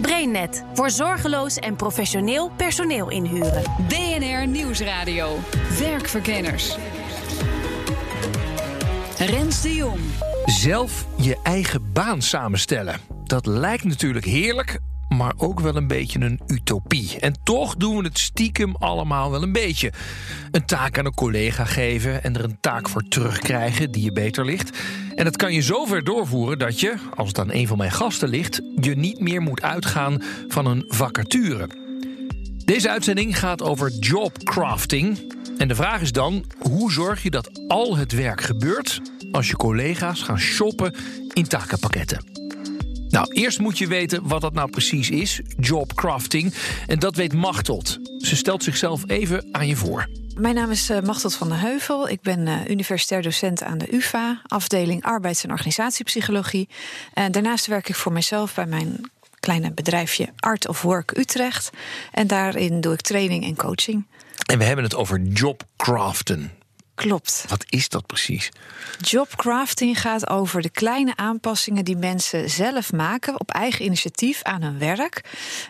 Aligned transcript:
BrainNet 0.00 0.64
voor 0.74 0.90
zorgeloos 0.90 1.56
en 1.56 1.76
professioneel 1.76 2.50
personeel 2.56 3.10
inhuren. 3.10 3.62
BNR 3.88 4.46
Nieuwsradio. 4.46 5.38
Werkverkenners. 5.78 6.76
Rens 9.18 9.62
de 9.62 9.74
Jong. 9.74 10.00
Zelf 10.44 11.06
je 11.16 11.38
eigen 11.42 11.92
baan 11.92 12.22
samenstellen. 12.22 13.00
Dat 13.24 13.46
lijkt 13.46 13.84
natuurlijk 13.84 14.24
heerlijk, 14.24 14.78
maar 15.16 15.34
ook 15.36 15.60
wel 15.60 15.76
een 15.76 15.86
beetje 15.86 16.20
een 16.20 16.40
utopie. 16.46 17.20
En 17.20 17.34
toch 17.42 17.76
doen 17.76 17.96
we 17.96 18.04
het 18.04 18.18
stiekem 18.18 18.76
allemaal 18.76 19.30
wel 19.30 19.42
een 19.42 19.52
beetje. 19.52 19.92
Een 20.50 20.66
taak 20.66 20.98
aan 20.98 21.06
een 21.06 21.14
collega 21.14 21.64
geven 21.64 22.22
en 22.22 22.34
er 22.34 22.44
een 22.44 22.60
taak 22.60 22.88
voor 22.88 23.02
terugkrijgen 23.08 23.90
die 23.90 24.04
je 24.04 24.12
beter 24.12 24.44
ligt. 24.44 24.78
En 25.14 25.24
dat 25.24 25.36
kan 25.36 25.52
je 25.52 25.60
zo 25.60 25.84
ver 25.84 26.04
doorvoeren 26.04 26.58
dat 26.58 26.80
je, 26.80 26.94
als 27.14 27.28
het 27.28 27.38
aan 27.38 27.52
een 27.52 27.66
van 27.66 27.78
mijn 27.78 27.92
gasten 27.92 28.28
ligt, 28.28 28.60
je 28.80 28.96
niet 28.96 29.20
meer 29.20 29.40
moet 29.40 29.62
uitgaan 29.62 30.22
van 30.48 30.66
een 30.66 30.84
vacature. 30.88 31.68
Deze 32.64 32.90
uitzending 32.90 33.38
gaat 33.38 33.62
over 33.62 33.90
jobcrafting. 33.90 35.32
En 35.58 35.68
de 35.68 35.74
vraag 35.74 36.00
is 36.00 36.12
dan: 36.12 36.44
hoe 36.58 36.92
zorg 36.92 37.22
je 37.22 37.30
dat 37.30 37.68
al 37.68 37.96
het 37.96 38.12
werk 38.12 38.40
gebeurt 38.40 39.00
als 39.32 39.48
je 39.48 39.56
collega's 39.56 40.22
gaan 40.22 40.38
shoppen 40.38 40.94
in 41.32 41.48
takenpakketten? 41.48 42.43
Nou, 43.14 43.32
eerst 43.32 43.58
moet 43.58 43.78
je 43.78 43.86
weten 43.86 44.28
wat 44.28 44.40
dat 44.40 44.52
nou 44.52 44.70
precies 44.70 45.10
is, 45.10 45.40
jobcrafting. 45.58 46.54
En 46.86 46.98
dat 46.98 47.16
weet 47.16 47.32
Machteld. 47.32 47.98
Ze 48.18 48.36
stelt 48.36 48.62
zichzelf 48.62 49.08
even 49.08 49.48
aan 49.52 49.66
je 49.66 49.76
voor. 49.76 50.08
Mijn 50.36 50.54
naam 50.54 50.70
is 50.70 50.90
uh, 50.90 51.00
Machteld 51.00 51.34
van 51.34 51.48
der 51.48 51.60
Heuvel. 51.60 52.08
Ik 52.08 52.20
ben 52.20 52.46
uh, 52.46 52.68
universitair 52.68 53.22
docent 53.22 53.62
aan 53.62 53.78
de 53.78 53.94
UvA, 53.94 54.40
afdeling 54.46 55.02
arbeids- 55.02 55.44
en 55.44 55.50
organisatiepsychologie. 55.50 56.68
En 57.12 57.32
daarnaast 57.32 57.66
werk 57.66 57.88
ik 57.88 57.94
voor 57.94 58.12
mezelf 58.12 58.54
bij 58.54 58.66
mijn 58.66 59.10
kleine 59.40 59.72
bedrijfje 59.72 60.28
Art 60.36 60.68
of 60.68 60.82
Work 60.82 61.16
Utrecht. 61.16 61.70
En 62.12 62.26
daarin 62.26 62.80
doe 62.80 62.92
ik 62.92 63.00
training 63.00 63.44
en 63.44 63.56
coaching. 63.56 64.06
En 64.46 64.58
we 64.58 64.64
hebben 64.64 64.84
het 64.84 64.94
over 64.94 65.20
jobcraften. 65.20 66.52
Klopt. 66.94 67.44
Wat 67.48 67.64
is 67.68 67.88
dat 67.88 68.06
precies? 68.06 68.48
Jobcrafting 69.00 70.00
gaat 70.00 70.28
over 70.28 70.62
de 70.62 70.70
kleine 70.70 71.16
aanpassingen 71.16 71.84
die 71.84 71.96
mensen 71.96 72.50
zelf 72.50 72.92
maken 72.92 73.40
op 73.40 73.50
eigen 73.50 73.84
initiatief 73.84 74.42
aan 74.42 74.62
hun 74.62 74.78
werk. 74.78 75.20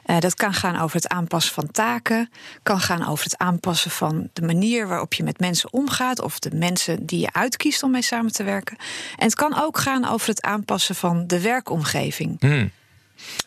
Uh, 0.06 0.18
dat 0.18 0.34
kan 0.34 0.54
gaan 0.54 0.80
over 0.80 0.96
het 0.96 1.08
aanpassen 1.08 1.54
van 1.54 1.70
taken, 1.70 2.30
kan 2.62 2.80
gaan 2.80 3.06
over 3.06 3.24
het 3.24 3.38
aanpassen 3.38 3.90
van 3.90 4.28
de 4.32 4.42
manier 4.42 4.88
waarop 4.88 5.14
je 5.14 5.22
met 5.22 5.40
mensen 5.40 5.72
omgaat 5.72 6.20
of 6.20 6.38
de 6.38 6.50
mensen 6.54 7.06
die 7.06 7.20
je 7.20 7.32
uitkiest 7.32 7.82
om 7.82 7.90
mee 7.90 8.02
samen 8.02 8.32
te 8.32 8.44
werken. 8.44 8.76
En 9.16 9.24
het 9.24 9.34
kan 9.34 9.60
ook 9.62 9.78
gaan 9.78 10.08
over 10.08 10.28
het 10.28 10.42
aanpassen 10.42 10.94
van 10.94 11.26
de 11.26 11.40
werkomgeving. 11.40 12.36
Hmm. 12.40 12.70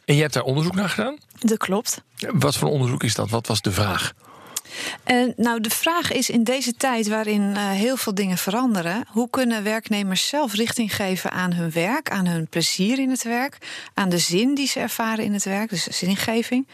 En 0.05 0.15
je 0.15 0.21
hebt 0.21 0.33
daar 0.33 0.43
onderzoek 0.43 0.75
naar 0.75 0.89
gedaan? 0.89 1.17
Dat 1.39 1.57
klopt. 1.57 2.01
Wat 2.17 2.55
voor 2.55 2.69
onderzoek 2.69 3.03
is 3.03 3.15
dat? 3.15 3.29
Wat 3.29 3.47
was 3.47 3.61
de 3.61 3.71
vraag? 3.71 4.13
Nou, 5.35 5.61
de 5.61 5.69
vraag 5.69 6.11
is 6.11 6.29
in 6.29 6.43
deze 6.43 6.73
tijd 6.73 7.07
waarin 7.07 7.41
uh, 7.41 7.69
heel 7.69 7.97
veel 7.97 8.15
dingen 8.15 8.37
veranderen, 8.37 9.05
hoe 9.07 9.29
kunnen 9.29 9.63
werknemers 9.63 10.27
zelf 10.27 10.53
richting 10.53 10.95
geven 10.95 11.31
aan 11.31 11.53
hun 11.53 11.71
werk, 11.71 12.09
aan 12.09 12.27
hun 12.27 12.47
plezier 12.47 12.99
in 12.99 13.09
het 13.09 13.23
werk, 13.23 13.57
aan 13.93 14.09
de 14.09 14.17
zin 14.17 14.55
die 14.55 14.67
ze 14.67 14.79
ervaren 14.79 15.25
in 15.25 15.33
het 15.33 15.43
werk, 15.43 15.69
dus 15.69 15.83
zingeving. 15.83 16.67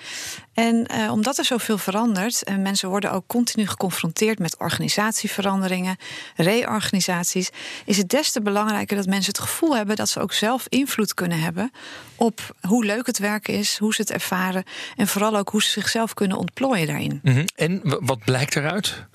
En 0.53 0.87
uh, 0.91 1.11
omdat 1.11 1.37
er 1.37 1.45
zoveel 1.45 1.77
verandert, 1.77 2.43
en 2.43 2.61
mensen 2.61 2.89
worden 2.89 3.11
ook 3.11 3.27
continu 3.27 3.67
geconfronteerd 3.67 4.39
met 4.39 4.57
organisatieveranderingen, 4.57 5.97
reorganisaties, 6.35 7.49
is 7.85 7.97
het 7.97 8.09
des 8.09 8.31
te 8.31 8.41
belangrijker 8.41 8.95
dat 8.95 9.05
mensen 9.05 9.31
het 9.31 9.41
gevoel 9.41 9.75
hebben 9.75 9.95
dat 9.95 10.09
ze 10.09 10.19
ook 10.19 10.33
zelf 10.33 10.65
invloed 10.69 11.13
kunnen 11.13 11.39
hebben 11.39 11.71
op 12.15 12.55
hoe 12.61 12.85
leuk 12.85 13.05
het 13.05 13.17
werk 13.17 13.47
is, 13.47 13.77
hoe 13.77 13.93
ze 13.93 14.01
het 14.01 14.11
ervaren 14.11 14.63
en 14.95 15.07
vooral 15.07 15.37
ook 15.37 15.49
hoe 15.49 15.63
ze 15.63 15.69
zichzelf 15.69 16.13
kunnen 16.13 16.37
ontplooien 16.37 16.87
daarin. 16.87 17.19
Mm 17.23 17.33
-hmm. 17.33 17.45
En 17.55 17.81
wat 17.83 18.19
blijkt 18.25 18.55
eruit? 18.55 19.05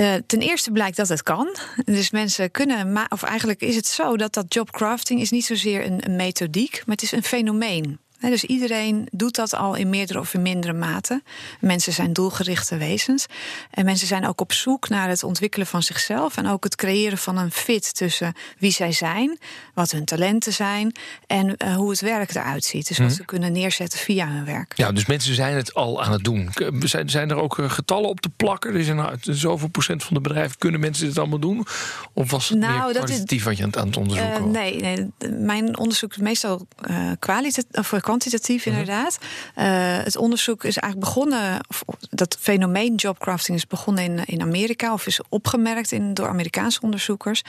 Uh, 0.00 0.14
ten 0.26 0.40
eerste 0.40 0.70
blijkt 0.70 0.96
dat 0.96 1.08
het 1.08 1.22
kan. 1.22 1.56
Dus 1.84 2.10
mensen 2.10 2.50
kunnen, 2.50 3.06
of 3.08 3.22
eigenlijk 3.22 3.60
is 3.60 3.76
het 3.76 3.86
zo 3.86 4.16
dat 4.16 4.34
dat 4.34 4.54
jobcrafting 4.54 5.20
is 5.20 5.30
niet 5.30 5.44
zozeer 5.44 5.84
een, 5.86 6.00
een 6.04 6.16
methodiek, 6.16 6.72
maar 6.72 6.94
het 6.94 7.02
is 7.02 7.12
een 7.12 7.22
fenomeen. 7.22 7.98
Dus 8.30 8.44
iedereen 8.44 9.08
doet 9.10 9.34
dat 9.34 9.54
al 9.54 9.74
in 9.74 9.90
meerdere 9.90 10.18
of 10.18 10.34
in 10.34 10.42
mindere 10.42 10.72
mate. 10.72 11.22
Mensen 11.60 11.92
zijn 11.92 12.12
doelgerichte 12.12 12.76
wezens. 12.76 13.26
En 13.70 13.84
mensen 13.84 14.06
zijn 14.06 14.26
ook 14.26 14.40
op 14.40 14.52
zoek 14.52 14.88
naar 14.88 15.08
het 15.08 15.22
ontwikkelen 15.22 15.66
van 15.66 15.82
zichzelf. 15.82 16.36
En 16.36 16.46
ook 16.46 16.64
het 16.64 16.76
creëren 16.76 17.18
van 17.18 17.38
een 17.38 17.50
fit 17.50 17.94
tussen 17.94 18.34
wie 18.58 18.70
zij 18.72 18.92
zijn, 18.92 19.38
wat 19.74 19.90
hun 19.90 20.04
talenten 20.04 20.52
zijn. 20.52 20.92
en 21.26 21.54
uh, 21.64 21.74
hoe 21.76 21.90
het 21.90 22.00
werk 22.00 22.34
eruit 22.34 22.64
ziet. 22.64 22.88
Dus 22.88 22.98
wat 22.98 23.06
Mhm. 23.06 23.16
ze 23.16 23.24
kunnen 23.24 23.52
neerzetten 23.52 23.98
via 23.98 24.28
hun 24.28 24.44
werk. 24.44 24.72
Ja, 24.76 24.92
dus 24.92 25.06
mensen 25.06 25.34
zijn 25.34 25.56
het 25.56 25.74
al 25.74 26.02
aan 26.02 26.12
het 26.12 26.24
doen. 26.24 26.50
Zijn, 26.80 27.10
zijn 27.10 27.30
er 27.30 27.36
ook 27.36 27.58
eh, 27.58 27.70
getallen 27.70 28.08
op 28.08 28.20
te 28.20 28.28
plakken? 28.28 28.74
Er 28.74 28.84
zijn 28.84 29.18
zoveel 29.20 29.68
procent 29.68 30.04
van 30.04 30.14
de 30.14 30.20
bedrijven 30.20 30.58
kunnen 30.58 30.80
mensen 30.80 31.06
dit 31.06 31.18
allemaal 31.18 31.38
doen? 31.38 31.66
Of 32.12 32.30
was 32.30 32.48
het 32.48 32.58
Nou, 32.58 32.72
meer 32.72 32.80
dat 32.82 32.94
is- 32.96 33.00
kwalitatief 33.02 33.44
wat 33.44 33.56
je 33.56 33.62
aan 33.62 33.86
het, 33.86 33.96
onderzoeken 33.96 34.34
Eh, 34.36 34.44
nee, 34.44 34.80
nee, 34.80 35.10
mijn 35.30 35.78
onderzoek 35.78 36.10
is 36.12 36.16
meestal 36.18 36.66
eh 36.80 37.10
kwalitatief 37.18 37.66
kwantitatief, 38.12 38.66
Mhm. 38.66 38.68
inderdaad. 38.78 39.18
Eh, 39.54 39.64
het 40.04 40.16
onderzoek 40.16 40.64
is 40.64 40.76
eigenlijk 40.76 41.12
begonnen, 41.14 41.60
of 41.68 41.82
dat 42.10 42.36
fenomeen 42.40 42.94
jobcrafting 42.94 43.56
is 43.56 43.66
begonnen 43.66 44.04
in, 44.04 44.24
in 44.24 44.40
Amerika, 44.42 44.92
of 44.92 45.06
is 45.06 45.20
opgemerkt 45.28 45.92
in, 45.92 46.14
door 46.14 46.28
Amerikaanse 46.28 46.80
onderzoekers. 46.80 47.42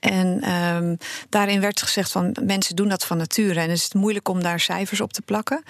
En 0.00 0.40
ehm, 0.42 0.96
daarin 1.28 1.60
werd 1.60 1.82
gezegd 1.82 2.12
van 2.12 2.36
mensen 2.42 2.76
doen 2.76 2.88
dat 2.88 3.04
van 3.04 3.16
nature. 3.16 3.60
En 3.60 3.68
het 3.70 3.78
is 3.78 3.92
moeilijk 3.92 4.28
om 4.28 4.42
daar 4.42 4.60
cijfers 4.60 5.00
op 5.00 5.12
te 5.12 5.22
plakken. 5.22 5.62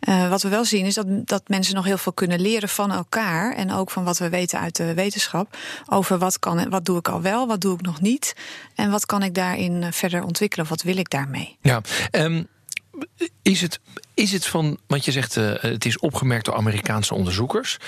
Eh, 0.00 0.28
wat 0.28 0.42
we 0.42 0.48
wel 0.48 0.64
zien 0.64 0.84
is 0.86 0.94
dat, 0.94 1.06
dat 1.26 1.42
mensen 1.48 1.74
nog 1.74 1.84
heel 1.84 1.98
veel 1.98 2.12
kunnen 2.12 2.40
leren 2.40 2.68
van 2.68 2.92
elkaar. 2.92 3.54
En 3.54 3.72
ook 3.72 3.90
van 3.90 4.04
wat 4.04 4.18
we 4.18 4.28
weten 4.28 4.58
uit 4.60 4.76
de 4.76 4.94
wetenschap. 4.94 5.56
Over 5.88 6.18
wat, 6.18 6.38
kan, 6.38 6.58
en 6.58 6.70
wat 6.70 6.84
doe 6.84 6.98
ik 6.98 7.08
al 7.08 7.22
wel, 7.22 7.46
wat 7.46 7.60
doe 7.60 7.74
ik 7.74 7.80
nog 7.80 8.00
niet. 8.00 8.34
En 8.74 8.90
wat 8.90 9.06
kan 9.06 9.22
ik 9.22 9.34
daarin 9.34 9.82
eh, 9.82 9.92
verder 9.92 10.22
ontwikkelen, 10.24 10.64
of 10.64 10.70
wat 10.70 10.82
wil 10.82 10.96
ik 10.96 11.10
daarmee. 11.10 11.56
Ja, 11.60 11.80
ehm, 12.10 12.42
is, 13.42 13.60
het, 13.60 13.80
is 14.14 14.32
het 14.32 14.46
van, 14.46 14.78
want 14.86 15.04
je 15.04 15.12
zegt 15.12 15.36
eh, 15.36 15.52
het 15.60 15.84
is 15.84 15.98
opgemerkt 15.98 16.44
door 16.44 16.54
Amerikaanse 16.54 17.14
onderzoekers. 17.14 17.78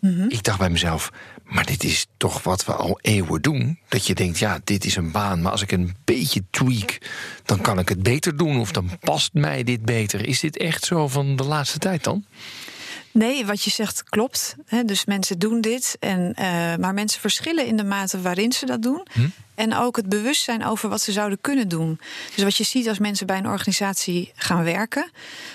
Mhm. 0.00 0.24
Ik 0.28 0.42
dacht 0.42 0.58
bij 0.58 0.70
mezelf, 0.70 1.12
maar 1.44 1.66
dit 1.66 1.84
is 1.84 2.06
toch 2.16 2.42
wat 2.42 2.64
we 2.64 2.72
al 2.72 2.98
eeuwen 3.00 3.42
doen. 3.42 3.78
Dat 3.88 4.06
je 4.06 4.14
denkt, 4.14 4.38
ja, 4.38 4.60
dit 4.64 4.84
is 4.84 4.96
een 4.96 5.10
baan, 5.10 5.42
maar 5.42 5.52
als 5.52 5.62
ik 5.62 5.72
een 5.72 5.96
beetje 6.04 6.42
tweak, 6.50 6.98
dan 7.44 7.60
kan 7.60 7.78
ik 7.78 7.88
het 7.88 8.02
beter 8.02 8.36
doen 8.36 8.60
of 8.60 8.72
dan 8.72 8.90
past 9.00 9.32
mij 9.32 9.64
dit 9.64 9.84
beter. 9.84 10.26
Is 10.26 10.40
dit 10.40 10.56
echt 10.56 10.84
zo 10.84 11.08
van 11.08 11.36
de 11.36 11.44
laatste 11.44 11.78
tijd 11.78 12.04
dan? 12.04 12.24
Nee, 13.14 13.46
wat 13.46 13.62
je 13.62 13.70
zegt 13.70 14.04
klopt. 14.04 14.56
Dus 14.86 15.04
mensen 15.04 15.38
doen 15.38 15.60
dit. 15.60 15.96
En, 16.00 16.34
eh, 16.34 16.44
maar 16.76 16.94
mensen 16.94 17.20
verschillen 17.20 17.66
in 17.66 17.76
de 17.76 17.84
mate 17.84 18.20
waarin 18.20 18.52
ze 18.52 18.66
dat 18.66 18.82
doen. 18.82 19.06
Hm? 19.12 19.26
En 19.54 19.74
ook 19.74 19.96
het 19.96 20.08
bewustzijn 20.08 20.64
over 20.64 20.88
wat 20.88 21.00
ze 21.00 21.12
zouden 21.12 21.38
kunnen 21.40 21.68
doen. 21.68 22.00
Dus 22.34 22.44
wat 22.44 22.56
je 22.56 22.64
ziet 22.64 22.88
als 22.88 22.98
mensen 22.98 23.26
bij 23.26 23.38
een 23.38 23.48
organisatie 23.48 24.32
gaan 24.34 24.64
werken, 24.64 25.10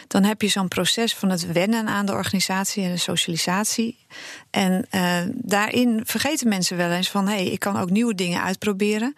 dan 0.08 0.24
heb 0.24 0.42
je 0.42 0.48
zo'n 0.48 0.68
proces 0.68 1.16
van 1.16 1.30
het 1.30 1.52
wennen 1.52 1.88
aan 1.88 2.06
de 2.06 2.12
organisatie 2.12 2.84
en 2.84 2.92
de 2.92 2.98
socialisatie. 2.98 3.98
En 4.50 4.86
eh, 4.90 5.18
daarin 5.34 6.02
vergeten 6.06 6.48
mensen 6.48 6.78
wel 6.78 6.92
eens 6.92 7.10
van 7.10 7.28
hé, 7.28 7.34
hey, 7.34 7.46
ik 7.46 7.60
kan 7.60 7.78
ook 7.78 7.90
nieuwe 7.90 8.16
dingen 8.16 8.42
uitproberen. 8.42 9.16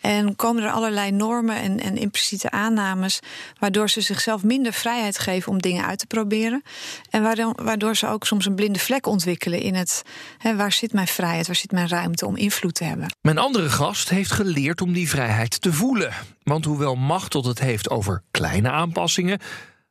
En 0.00 0.36
komen 0.36 0.62
er 0.62 0.70
allerlei 0.70 1.10
normen 1.10 1.56
en, 1.56 1.80
en 1.80 1.96
impliciete 1.96 2.50
aannames, 2.50 3.20
waardoor 3.58 3.90
ze 3.90 4.00
zichzelf 4.00 4.42
minder 4.42 4.72
vrijheid 4.72 5.18
geven 5.18 5.52
om 5.52 5.60
dingen 5.60 5.84
uit 5.84 5.98
te 5.98 6.06
proberen. 6.06 6.62
En 7.10 7.22
waardoor, 7.56 7.96
ze 7.96 8.06
ook 8.06 8.26
soms 8.26 8.46
een 8.46 8.54
blinde 8.54 8.78
vlek 8.78 9.06
ontwikkelen 9.06 9.60
in 9.60 9.74
het 9.74 10.02
hè, 10.38 10.56
waar 10.56 10.72
zit 10.72 10.92
mijn 10.92 11.06
vrijheid, 11.06 11.46
waar 11.46 11.56
zit 11.56 11.72
mijn 11.72 11.88
ruimte 11.88 12.26
om 12.26 12.36
invloed 12.36 12.74
te 12.74 12.84
hebben. 12.84 13.16
Mijn 13.20 13.38
andere 13.38 13.68
gast 13.68 14.10
heeft 14.18 14.32
geleerd 14.32 14.80
om 14.80 14.92
die 14.92 15.08
vrijheid 15.08 15.60
te 15.60 15.72
voelen. 15.72 16.12
Want 16.42 16.64
hoewel 16.64 16.94
Machteld 16.94 17.44
het 17.44 17.58
heeft 17.58 17.90
over 17.90 18.22
kleine 18.30 18.70
aanpassingen, 18.70 19.38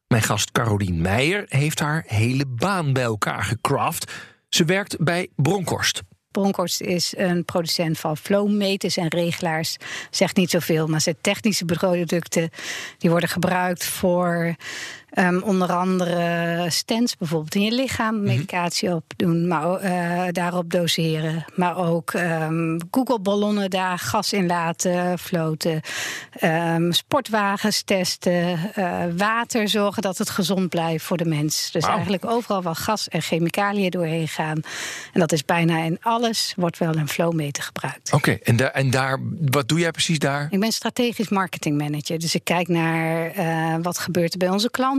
mijn 0.07 0.21
gast 0.21 0.51
Carolien 0.51 1.01
Meijer 1.01 1.45
heeft 1.47 1.79
haar 1.79 2.03
hele 2.07 2.45
baan 2.45 2.93
bij 2.93 3.03
elkaar 3.03 3.43
gecraft. 3.43 4.11
Ze 4.49 4.65
werkt 4.65 5.03
bij 5.03 5.29
Bronkhorst. 5.35 6.01
Bronkhorst 6.31 6.81
is 6.81 7.13
een 7.17 7.45
producent 7.45 7.99
van 7.99 8.17
flowmeters 8.17 8.97
en 8.97 9.07
regelaars. 9.07 9.77
Zegt 10.09 10.35
niet 10.35 10.49
zoveel, 10.49 10.87
maar 10.87 11.01
zijn 11.01 11.17
technische 11.21 11.65
producten 11.65 12.49
die 12.97 13.09
worden 13.09 13.29
gebruikt 13.29 13.85
voor 13.85 14.55
Ehm, 15.09 15.39
onder 15.41 15.71
andere 15.71 16.65
stents 16.69 17.17
bijvoorbeeld 17.17 17.55
in 17.55 17.61
je 17.61 17.71
lichaam, 17.71 18.21
medicatie 18.23 18.93
op 18.93 19.03
doen, 19.15 19.47
maar 19.47 19.73
eh, 19.73 20.21
daarop 20.31 20.71
doseren. 20.71 21.45
Maar 21.55 21.77
ook 21.77 22.11
ehm 22.11 22.79
Google-ballonnen 22.91 23.69
daar 23.69 23.99
gas 23.99 24.33
in 24.33 24.45
laten 24.45 25.19
floten. 25.19 25.81
Ehm, 26.31 26.91
sportwagens 26.91 27.81
testen. 27.81 28.35
eh, 28.73 29.03
water 29.17 29.69
zorgen 29.69 30.01
dat 30.01 30.17
het 30.17 30.29
gezond 30.29 30.69
blijft 30.69 31.05
voor 31.05 31.17
de 31.17 31.25
mens. 31.25 31.71
Dus 31.71 31.85
eigenlijk 31.85 32.25
overal 32.25 32.61
waar 32.61 32.75
gas 32.75 33.07
en 33.07 33.21
chemicaliën 33.21 33.89
doorheen 33.89 34.27
gaan. 34.27 34.61
En 35.13 35.19
dat 35.19 35.31
is 35.31 35.45
bijna 35.45 35.77
in 35.77 35.97
alles 36.01 36.53
wordt 36.55 36.77
wel 36.77 36.95
een 36.95 37.09
flowmeter 37.09 37.63
gebruikt. 37.63 38.13
Oké, 38.13 38.37
en, 38.43 38.55
daar, 38.55 38.71
en 38.71 38.89
daar, 38.89 39.19
wat 39.51 39.67
doe 39.67 39.79
jij 39.79 39.91
precies 39.91 40.19
daar? 40.19 40.47
Ik 40.49 40.59
ben 40.59 40.71
strategisch 40.71 41.29
marketingmanager. 41.29 42.19
Dus 42.19 42.35
ik 42.35 42.43
kijk 42.43 42.67
naar 42.67 43.31
eh, 43.31 43.75
wat 43.81 43.97
gebeurt 43.97 44.31
er 44.31 44.37
bij 44.39 44.49
onze 44.49 44.69
klanten. 44.69 44.95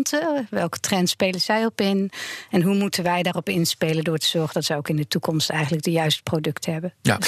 Welke 0.50 0.80
trends 0.80 1.12
spelen 1.12 1.40
zij 1.40 1.64
op 1.64 1.80
in? 1.80 2.10
En 2.50 2.62
hoe 2.62 2.74
moeten 2.74 3.02
wij 3.02 3.22
daarop 3.22 3.48
inspelen 3.48 4.04
door 4.04 4.18
te 4.18 4.26
zorgen 4.26 4.54
dat 4.54 4.64
ze 4.64 4.74
ook 4.74 4.88
in 4.88 4.96
de 4.96 5.08
toekomst 5.08 5.50
eigenlijk 5.50 5.82
de 5.82 5.90
juiste 5.90 6.22
producten 6.22 6.72
hebben. 6.72 6.94
Ja, 7.02 7.18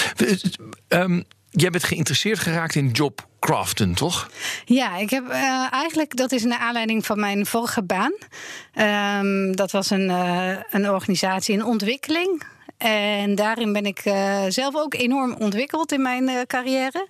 ehm, 0.88 1.22
jij 1.50 1.70
bent 1.70 1.84
geïnteresseerd 1.84 2.38
geraakt 2.38 2.75
in 2.75 2.90
jobcraften, 2.90 3.94
toch? 3.94 4.31
Ja, 4.64 4.96
ik 4.96 5.11
heb 5.11 5.28
eh, 5.28 5.67
eigenlijk, 5.70 6.17
dat 6.17 6.32
is 6.32 6.44
naar 6.44 6.58
aanleiding 6.58 7.06
van 7.06 7.20
mijn 7.20 7.46
vorige 7.46 7.82
baan. 7.82 8.12
Ehm, 8.72 9.52
dat 9.52 9.70
was 9.70 9.90
een, 9.90 10.11
eh, 10.11 10.56
een 10.70 10.90
organisatie 10.90 11.55
in 11.55 11.64
ontwikkeling. 11.64 12.43
En 12.81 13.35
daarin 13.35 13.73
ben 13.73 13.87
ik 13.87 13.99
eh, 13.99 14.44
zelf 14.49 14.77
ook 14.77 14.94
enorm 14.94 15.35
ontwikkeld 15.38 15.93
in 15.93 16.03
mijn 16.03 16.29
eh, 16.29 16.41
carrière. 16.47 17.06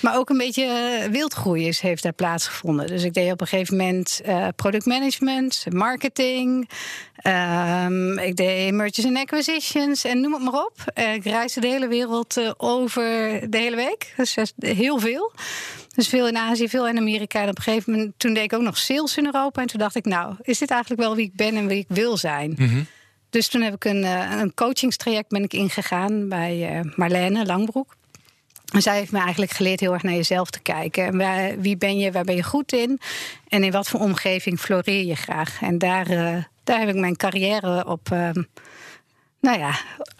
Maar 0.00 0.16
ook 0.16 0.30
een 0.30 0.38
beetje 0.38 0.64
eh, 0.64 1.10
wildgroei 1.10 1.66
is, 1.66 1.80
heeft 1.80 2.02
daar 2.02 2.12
plaatsgevonden. 2.12 2.86
Dus 2.86 3.02
ik 3.02 3.14
deed 3.14 3.32
op 3.32 3.40
een 3.40 3.46
gegeven 3.46 3.76
moment 3.76 4.20
productmanagement, 4.56 5.64
marketing. 5.70 6.68
ehm, 7.16 8.18
ik 8.18 8.36
deed 8.36 8.72
mergers 8.72 9.06
and 9.06 9.16
acquisitions 9.16 10.04
en 10.04 10.20
noem 10.20 10.32
het 10.32 10.42
maar 10.42 10.64
op. 10.64 10.92
Ik 11.14 11.24
reisde 11.24 11.60
de 11.60 11.66
hele 11.66 11.88
wereld 11.88 12.54
over 12.56 13.02
de 13.50 13.58
hele 13.58 13.76
week. 13.76 14.14
Dus 14.16 14.36
heel 14.58 14.98
veel. 14.98 15.32
Dus 15.94 16.08
veel 16.08 16.28
in 16.28 16.36
Azië, 16.36 16.68
veel 16.68 16.88
in 16.88 16.98
Amerika. 16.98 17.42
En 17.42 17.48
op 17.48 17.56
een 17.56 17.62
gegeven 17.62 17.92
moment, 17.92 18.12
toen 18.16 18.34
deed 18.34 18.44
ik 18.44 18.52
ook 18.52 18.62
nog 18.62 18.78
sales 18.78 19.16
in 19.16 19.24
Europa. 19.24 19.60
En 19.60 19.66
toen 19.66 19.80
dacht 19.80 19.94
ik, 19.94 20.04
nou, 20.04 20.34
is 20.42 20.58
dit 20.58 20.70
eigenlijk 20.70 21.00
wel 21.00 21.16
wie 21.16 21.26
ik 21.26 21.36
ben 21.36 21.56
en 21.56 21.66
wie 21.66 21.78
ik 21.78 21.88
wil 21.88 22.16
zijn? 22.16 22.54
Dus 23.32 23.48
toen 23.48 23.62
heb 23.62 23.74
ik 23.74 23.84
een, 23.84 24.04
eh, 24.04 24.38
een 24.40 24.54
coachingstraject 24.54 25.28
ben 25.28 25.42
ik 25.42 25.52
ingegaan 25.52 26.28
bij 26.28 26.68
eh, 26.68 26.80
Marlene 26.96 27.46
Langbroek. 27.46 27.94
En 28.72 28.82
zij 28.82 28.96
heeft 28.98 29.12
me 29.12 29.18
eigenlijk 29.20 29.52
geleerd 29.52 29.80
heel 29.80 29.92
erg 29.92 30.02
naar 30.02 30.12
jezelf 30.14 30.50
te 30.50 30.60
kijken. 30.60 31.04
En 31.06 31.16
waar- 31.18 31.60
wie 31.60 31.76
ben 31.76 31.98
je, 31.98 32.12
waar 32.12 32.24
ben 32.24 32.34
je 32.36 32.42
goed 32.42 32.72
in? 32.72 33.00
En 33.48 33.64
in 33.64 33.72
wat 33.72 33.88
voor 33.88 34.00
omgeving 34.00 34.60
floreer 34.60 35.04
je 35.04 35.14
graag? 35.14 35.58
En 35.62 35.78
daar, 35.78 36.06
eh, 36.06 36.42
daar 36.64 36.78
heb 36.78 36.88
ik 36.88 36.94
mijn 36.94 37.16
carrière 37.16 37.86
op, 37.86 38.10
ehm, 38.10 38.42
nou 39.40 39.58
ja, 39.58 39.74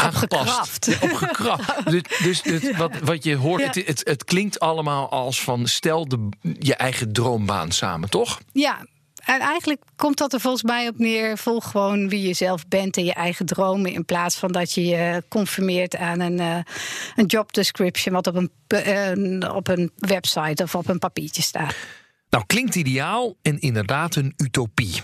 opgekraft. 0.07 0.87
Ja, 0.87 0.97
opgekraft. 1.11 1.85
dus 1.93 2.03
dus 2.23 2.43
het- 2.43 2.77
wat, 2.77 2.99
wat 2.99 3.25
je 3.25 3.37
hoort, 3.37 3.61
Ja. 3.61 3.67
het, 3.67 3.87
het, 3.87 4.01
het 4.05 4.25
klinkt 4.25 4.61
allemaal 4.61 5.11
als 5.11 5.43
van 5.43 5.67
stel 5.67 6.09
de, 6.09 6.29
je 6.59 6.75
eigen 6.75 7.13
droombaan 7.13 7.71
samen, 7.73 8.09
toch? 8.11 8.41
Ja, 8.53 8.87
eigenlijk 9.25 9.83
komt 9.97 10.19
dat 10.19 10.33
er 10.33 10.41
volgens 10.41 10.63
mij 10.63 10.89
op 10.89 10.99
neer. 10.99 11.39
Volg 11.39 11.71
gewoon 11.71 12.09
wie 12.09 12.27
je 12.27 12.35
zelf 12.35 12.69
bent 12.69 12.97
en 12.97 13.05
je 13.05 13.15
eigen 13.15 13.47
dromen. 13.47 13.93
In 13.93 14.05
plaats 14.05 14.37
van 14.37 14.53
dat 14.53 14.73
je 14.73 14.85
je 14.85 15.25
conformeert 15.29 15.97
aan 15.97 16.21
een, 16.21 16.41
eh, 16.41 16.59
een 17.17 17.27
job 17.27 17.53
description. 17.53 18.15
wat 18.15 18.27
op 18.27 18.35
een, 18.35 18.51
eh, 18.67 19.55
op 19.55 19.69
een 19.69 19.91
website 19.97 20.63
of 20.63 20.75
op 20.75 20.89
een 20.89 20.99
papiertje 20.99 21.43
staat. 21.43 21.75
Nou, 22.31 22.45
klinkt 22.47 22.75
ideaal 22.75 23.37
en 23.43 23.61
inderdaad 23.61 24.17
een 24.17 24.35
utopie. 24.37 25.03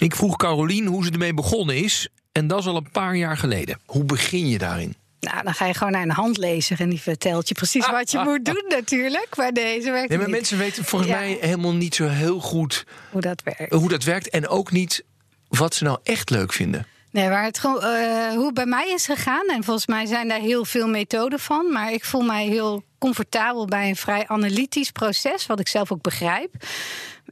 Ik 0.00 0.14
vroeg 0.14 0.36
Carolien 0.36 0.86
hoe 0.86 1.04
ze 1.04 1.10
ermee 1.10 1.34
begonnen 1.34 1.76
is. 1.76 2.08
En 2.32 2.46
dat 2.46 2.58
is 2.58 2.66
al 2.66 2.76
een 2.76 2.90
paar 2.90 3.16
jaar 3.16 3.36
geleden. 3.36 3.80
Hoe 3.86 4.04
begin 4.04 4.48
je 4.48 4.58
daarin? 4.58 4.96
Nou, 5.24 5.42
dan 5.44 5.54
ga 5.54 5.66
je 5.66 5.74
gewoon 5.74 5.92
naar 5.92 6.02
een 6.02 6.10
handlezer 6.10 6.80
en 6.80 6.88
die 6.88 7.00
vertelt 7.00 7.48
je 7.48 7.54
precies 7.54 7.86
wat 7.90 8.10
je 8.10 8.18
moet 8.28 8.44
doen, 8.44 8.64
natuurlijk. 8.68 9.36
Maar 9.36 9.52
deze 9.52 9.90
werkt 9.90 10.08
Nee, 10.08 10.18
maar 10.18 10.26
niet. 10.26 10.36
mensen 10.36 10.58
weten 10.58 10.84
volgens 10.84 11.10
Ja. 11.10 11.16
mij 11.18 11.36
helemaal 11.40 11.74
niet 11.74 11.94
zo 11.94 12.06
heel 12.08 12.40
goed 12.40 12.84
hoe 13.10 13.20
dat 13.20 13.42
werkt. 13.44 13.72
hoe 13.74 13.88
dat 13.88 14.04
werkt. 14.04 14.28
En 14.28 14.48
ook 14.48 14.70
niet 14.70 15.04
wat 15.48 15.74
ze 15.74 15.84
nou 15.84 15.98
echt 16.02 16.30
leuk 16.30 16.52
vinden. 16.52 16.86
Nee, 17.10 17.28
waar 17.28 17.44
het 17.44 17.58
gewoon, 17.58 17.82
eh, 17.82 18.28
hoe 18.34 18.44
het 18.44 18.54
bij 18.54 18.66
mij 18.66 18.90
is 18.94 19.04
gegaan, 19.06 19.46
en 19.48 19.64
volgens 19.64 19.86
mij 19.86 20.06
zijn 20.06 20.28
daar 20.28 20.40
heel 20.40 20.64
veel 20.64 20.88
methoden 20.88 21.38
van, 21.38 21.72
maar 21.72 21.92
ik 21.92 22.04
voel 22.04 22.20
mij 22.22 22.46
heel 22.46 22.84
comfortabel 22.98 23.66
bij 23.66 23.88
een 23.88 23.96
vrij 23.96 24.24
analytisch 24.26 24.90
proces, 24.90 25.46
wat 25.46 25.60
ik 25.60 25.68
zelf 25.68 25.92
ook 25.92 26.02
begrijp. 26.02 26.54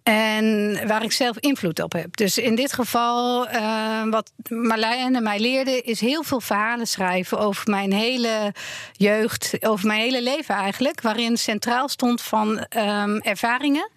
En 0.03 0.79
waar 0.87 1.03
ik 1.03 1.13
zelf 1.13 1.39
invloed 1.39 1.83
op 1.83 1.93
heb. 1.93 2.17
Dus 2.17 2.39
in 2.39 2.55
dit 2.55 2.73
geval, 2.73 3.49
eh, 3.49 4.03
wat 4.11 4.33
Marlijne 4.49 5.21
mij 5.21 5.39
leerde, 5.39 5.81
is 5.81 6.01
heel 6.01 6.23
veel 6.23 6.41
verhalen 6.41 6.87
schrijven 6.87 7.39
over 7.39 7.71
mijn 7.71 7.93
hele 7.93 8.55
jeugd, 8.93 9.57
over 9.61 9.87
mijn 9.87 10.01
hele 10.01 10.23
leven 10.23 10.55
eigenlijk. 10.55 11.01
Waarin 11.01 11.37
centraal 11.37 11.89
stond 11.89 12.23
van 12.23 12.59
ehm, 12.59 13.17
ervaringen 13.17 13.91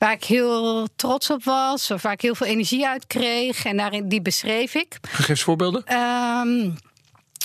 waar 0.00 0.12
ik 0.12 0.24
heel 0.24 0.88
trots 0.96 1.30
op 1.30 1.44
was, 1.44 1.90
of 1.90 2.02
waar 2.02 2.12
ik 2.12 2.20
heel 2.20 2.34
veel 2.34 2.46
energie 2.46 2.86
uit 2.86 3.06
kreeg. 3.06 3.64
En 3.64 3.76
daarin, 3.76 4.08
die 4.08 4.22
beschreef 4.22 4.74
ik. 4.74 4.98
Geef 5.08 5.28
eens 5.28 5.42
voorbeelden. 5.42 5.84
Ehm, 5.84 6.70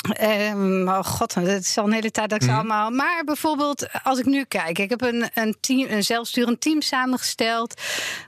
ehm, 0.10 0.88
oh 0.88 1.04
god, 1.04 1.34
het 1.34 1.64
is 1.64 1.78
al 1.78 1.86
een 1.86 1.92
hele 1.92 2.12
tijd 2.12 2.30
dat 2.30 2.42
ik 2.42 2.48
ze 2.48 2.54
allemaal. 2.54 2.90
Maar 2.90 3.24
bijvoorbeeld, 3.24 3.88
als 4.04 4.20
ik 4.20 4.26
nu 4.26 4.44
kijk, 4.44 4.80
ik 4.80 4.90
heb 4.90 5.02
een, 5.02 5.30
een, 5.34 5.56
team, 5.60 5.88
een 5.90 6.04
zelfsturend 6.04 6.62
team 6.62 6.82
samengesteld. 6.82 7.82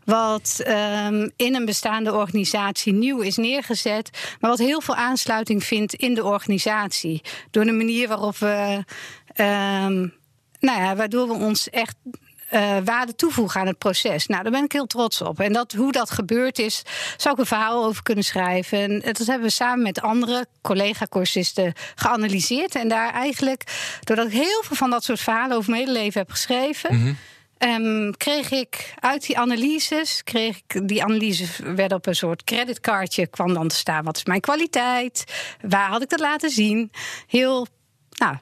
wat 0.05 0.61
ehm, 0.63 1.29
in 1.35 1.55
een 1.55 1.65
bestaande 1.65 2.13
organisatie 2.13 2.93
nieuw 2.93 3.19
is 3.19 3.37
neergezet. 3.37 4.09
maar 4.39 4.49
wat 4.49 4.59
heel 4.59 4.81
veel 4.81 4.95
aansluiting 4.95 5.63
vindt 5.63 5.93
in 5.93 6.13
de 6.13 6.23
organisatie. 6.23 7.21
Door 7.51 7.65
de 7.65 7.71
manier 7.71 8.07
waarop 8.07 8.37
we. 8.37 8.83
ehm, 9.33 10.07
nou 10.59 10.81
ja, 10.81 10.95
waardoor 10.95 11.27
we 11.27 11.33
ons 11.33 11.69
echt 11.69 11.95
eh, 12.47 12.77
waarde 12.83 13.15
toevoegen 13.15 13.59
aan 13.61 13.67
het 13.67 13.77
proces. 13.77 14.27
Nou, 14.27 14.43
daar 14.43 14.51
ben 14.51 14.63
ik 14.63 14.71
heel 14.71 14.85
trots 14.85 15.21
op. 15.21 15.39
En 15.39 15.53
dat, 15.53 15.71
hoe 15.71 15.91
dat 15.91 16.09
gebeurd 16.09 16.59
is, 16.59 16.83
zou 17.17 17.33
ik 17.33 17.39
een 17.39 17.45
verhaal 17.45 17.85
over 17.85 18.03
kunnen 18.03 18.23
schrijven. 18.23 18.79
En 18.79 18.99
dat 18.99 19.17
hebben 19.17 19.47
we 19.47 19.53
samen 19.53 19.83
met 19.83 20.01
andere 20.01 20.45
collega-cursisten 20.61 21.73
geanalyseerd. 21.95 22.75
En 22.75 22.87
daar 22.87 23.13
eigenlijk, 23.13 23.63
doordat 24.03 24.25
ik 24.25 24.31
heel 24.31 24.63
veel 24.63 24.75
van 24.75 24.89
dat 24.89 25.03
soort 25.03 25.19
verhalen 25.19 25.57
over 25.57 25.71
mijn 25.71 25.85
hele 25.87 25.99
leven 25.99 26.19
heb 26.19 26.31
geschreven. 26.31 27.17
ehm, 27.57 28.11
kreeg 28.11 28.51
ik 28.51 28.93
uit 28.99 29.25
die 29.25 29.37
analyses, 29.37 30.23
kreeg 30.23 30.57
ik, 30.57 30.87
die 30.87 31.03
analyses 31.03 31.59
werden 31.63 31.97
op 31.97 32.05
een 32.05 32.15
soort 32.15 32.43
creditcardje, 32.43 33.27
kwam 33.27 33.53
dan 33.53 33.67
te 33.67 33.75
staan. 33.75 34.03
Wat 34.03 34.17
is 34.17 34.25
mijn 34.25 34.41
kwaliteit? 34.41 35.23
Waar 35.61 35.89
had 35.89 36.01
ik 36.01 36.09
dat 36.09 36.19
laten 36.19 36.49
zien? 36.49 36.91
Heel, 37.27 37.67
nou, 38.09 38.35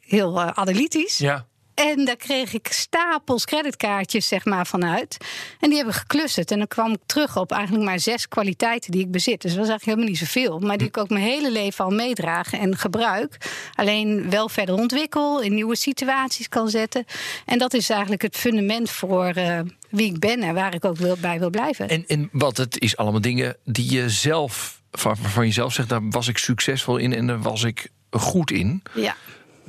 heel 0.00 0.40
eh, 0.40 0.48
analytisch. 0.54 1.18
Ja. 1.18 1.46
En 1.80 2.04
daar 2.04 2.16
kreeg 2.16 2.52
ik 2.52 2.68
stapels 2.72 3.44
creditkaartjes 3.44 4.28
zeg 4.28 4.44
maar, 4.44 4.66
vanuit. 4.66 5.16
En 5.60 5.68
die 5.68 5.76
hebben 5.76 5.94
geclusterd. 5.94 6.50
En 6.50 6.58
dan 6.58 6.68
kwam 6.68 6.92
ik 6.92 6.98
terug 7.06 7.36
op 7.36 7.52
eigenlijk 7.52 7.84
maar 7.84 8.00
zes 8.00 8.28
kwaliteiten 8.28 8.90
die 8.90 9.00
ik 9.00 9.10
bezit. 9.10 9.40
Dus 9.40 9.50
dat 9.50 9.60
was 9.60 9.68
eigenlijk 9.68 9.84
helemaal 9.84 10.08
niet 10.08 10.18
zoveel. 10.18 10.58
Maar 10.58 10.76
die 10.76 10.86
ik 10.86 10.96
ook 10.96 11.08
mijn 11.08 11.24
hele 11.24 11.50
leven 11.50 11.84
al 11.84 11.90
meedraag 11.90 12.52
en 12.52 12.76
gebruik. 12.76 13.36
Alleen 13.74 14.30
wel 14.30 14.48
verder 14.48 14.74
ontwikkel, 14.74 15.40
in 15.40 15.54
nieuwe 15.54 15.76
situaties 15.76 16.48
kan 16.48 16.68
zetten. 16.68 17.04
En 17.46 17.58
dat 17.58 17.74
is 17.74 17.90
eigenlijk 17.90 18.22
het 18.22 18.36
fundament 18.36 18.90
voor 18.90 19.26
eh, 19.26 19.60
wie 19.90 20.06
ik 20.06 20.18
ben 20.18 20.42
en 20.42 20.54
waar 20.54 20.74
ik 20.74 20.84
ook 20.84 20.96
wil, 20.96 21.16
bij 21.20 21.38
wil 21.38 21.50
blijven. 21.50 21.88
En, 21.88 22.04
en 22.06 22.28
wat 22.32 22.56
het 22.56 22.80
is 22.80 22.96
allemaal 22.96 23.20
dingen 23.20 23.56
die 23.64 23.92
je 23.92 24.10
zelf, 24.10 24.82
van, 24.90 25.14
waarvan 25.22 25.46
je 25.46 25.52
zelf 25.52 25.72
zegt, 25.72 25.88
daar 25.88 26.08
was 26.10 26.28
ik 26.28 26.38
succesvol 26.38 26.96
in 26.96 27.12
en 27.12 27.26
daar 27.26 27.42
was 27.42 27.62
ik 27.62 27.88
goed 28.10 28.50
in. 28.50 28.82
ja. 28.94 29.16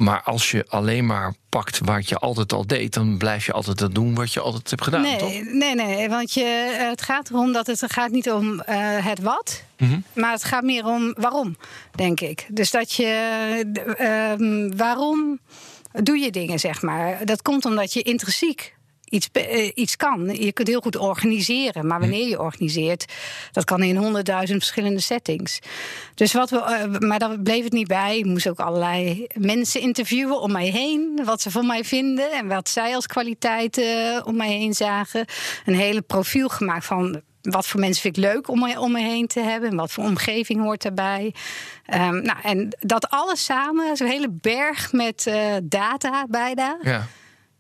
Maar 0.02 0.22
als 0.22 0.52
je 0.52 0.66
alleen 0.70 1.06
maar 1.06 1.34
pakt 1.50 1.80
wat 1.84 2.10
je 2.10 2.16
altijd 2.18 2.54
al 2.54 2.68
deed, 2.68 2.94
dan 2.94 3.18
blijf 3.18 3.46
je 3.46 3.52
altijd 3.52 3.78
dat 3.78 3.96
doen 3.96 4.16
wat 4.16 4.34
je 4.34 4.40
altijd 4.40 4.70
hebt 4.70 4.84
gedaan, 4.84 5.02
nee, 5.02 5.16
toch? 5.18 5.30
nee, 5.54 5.76
nee, 5.76 6.10
want 6.10 6.34
je, 6.34 6.76
eh, 6.80 6.90
het 6.90 7.02
gaat 7.02 7.30
erom 7.30 7.52
dat 7.52 7.68
het, 7.68 7.82
het 7.82 7.94
gaat 7.94 8.12
niet 8.12 8.32
om 8.32 8.60
eh, 8.60 8.78
het 9.06 9.20
wat, 9.20 9.64
Mhm. 9.78 10.00
maar 10.14 10.32
het 10.32 10.44
gaat 10.44 10.64
meer 10.64 10.86
om 10.86 11.14
waarom, 11.18 11.56
denk 11.96 12.20
ik. 12.20 12.48
Dus 12.50 12.72
dat 12.72 12.92
je, 12.94 13.04
eh, 13.98 14.32
ehm, 14.32 14.78
waarom 14.78 15.40
doe 15.92 16.18
je 16.18 16.32
dingen, 16.32 16.60
zeg 16.60 16.82
maar? 16.82 17.26
Dat 17.26 17.42
komt 17.42 17.66
omdat 17.66 17.94
je 17.94 18.02
intrinsiek 18.02 18.76
iets, 19.12 19.30
eh, 19.32 19.72
iets 19.74 19.96
kan. 19.96 20.36
Je 20.36 20.52
kunt 20.52 20.68
heel 20.68 20.82
goed 20.82 20.98
organiseren, 20.98 21.88
maar 21.88 22.00
wanneer 22.00 22.28
je 22.28 22.40
organiseert, 22.40 23.06
dat 23.52 23.64
kan 23.64 23.84
in 23.84 23.96
honderdduizend 23.96 24.60
verschillende 24.60 25.00
settings. 25.00 25.60
Dus 26.16 26.34
wat 26.34 26.50
we, 26.50 26.60
eh, 26.60 27.00
maar 27.00 27.20
daar 27.20 27.40
bleef 27.40 27.64
het 27.64 27.74
niet 27.74 27.88
bij. 27.88 28.18
Ik 28.18 28.26
moest 28.26 28.50
ook 28.50 28.60
allerlei 28.60 29.28
mensen 29.34 29.82
interviewen 29.82 30.42
om 30.42 30.52
mij 30.52 30.68
heen, 30.68 31.22
wat 31.26 31.42
ze 31.42 31.52
van 31.52 31.66
mij 31.66 31.84
vinden 31.84 32.32
en 32.32 32.48
wat 32.48 32.70
zij 32.70 32.96
als 32.96 33.08
kwaliteiten 33.08 34.26
om 34.26 34.36
mij 34.36 34.50
heen 34.52 34.74
zagen. 34.74 35.26
Een 35.66 35.76
hele 35.76 36.02
profiel 36.02 36.50
gemaakt 36.50 36.86
van 36.86 37.22
wat 37.42 37.68
voor 37.68 37.80
mensen 37.80 38.02
vind 38.02 38.18
ik 38.18 38.24
leuk 38.24 38.48
om 38.48 38.60
me, 38.60 38.80
om 38.80 38.92
me 38.92 39.00
heen 39.00 39.28
te 39.28 39.40
hebben 39.40 39.70
en 39.70 39.76
wat 39.76 39.92
voor 39.92 40.04
omgeving 40.04 40.62
hoort 40.62 40.82
daarbij. 40.82 41.34
Ehm, 41.86 42.22
nou, 42.22 42.38
en 42.44 42.76
dat 42.80 43.10
alles 43.10 43.44
samen, 43.44 43.98
zo'n 43.98 44.08
hele 44.08 44.30
berg 44.30 44.92
met 44.92 45.28
eh, 45.28 45.56
data 45.64 46.26
bijna. 46.30 46.78
Ja. 46.82 47.08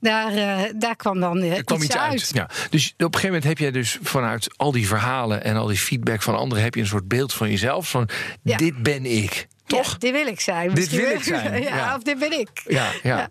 Daar, 0.01 0.34
uh, 0.34 0.62
daar 0.75 0.96
kwam 0.96 1.20
dan 1.20 1.43
uh, 1.43 1.58
kwam 1.63 1.81
iets, 1.81 1.98
uit. 1.98 2.31
Ja. 2.34 2.50
Dus 2.70 2.88
op 2.88 3.00
een 3.00 3.05
gegeven 3.05 3.27
moment 3.27 3.43
heb 3.43 3.58
jij 3.58 3.72
dus 3.72 3.98
vanuit 4.01 4.58
al 4.58 4.72
die 4.72 4.88
verhalen 4.88 5.43
en 5.43 5.55
al 5.55 5.67
die 5.67 5.77
feedback 5.77 6.22
van 6.22 6.36
anderen, 6.36 6.63
heb 6.63 6.75
je 6.75 6.81
een 6.81 6.88
soort 6.88 7.08
beeld 7.08 7.34
van 7.34 7.50
jezelf 7.50 7.89
van 7.89 8.10
Ja. 8.43 8.58
dit 8.58 8.84
ben 8.84 9.05
ik. 9.05 9.48
Toch? 9.65 9.91
Ja, 9.91 9.98
dit 9.98 10.12
wil 10.12 10.27
ik 10.27 10.39
zijn. 10.39 10.67
Dit 10.67 10.75
misschien 10.75 11.00
wil 11.00 11.08
wel. 11.08 11.17
ik 11.17 11.24
zijn, 11.24 11.62
ja, 11.63 11.75
ja. 11.75 11.96
of 11.96 12.03
dit 12.03 12.20
ben 12.20 12.39
ik. 12.39 12.50
Ja, 12.67 12.91
ja. 13.03 13.29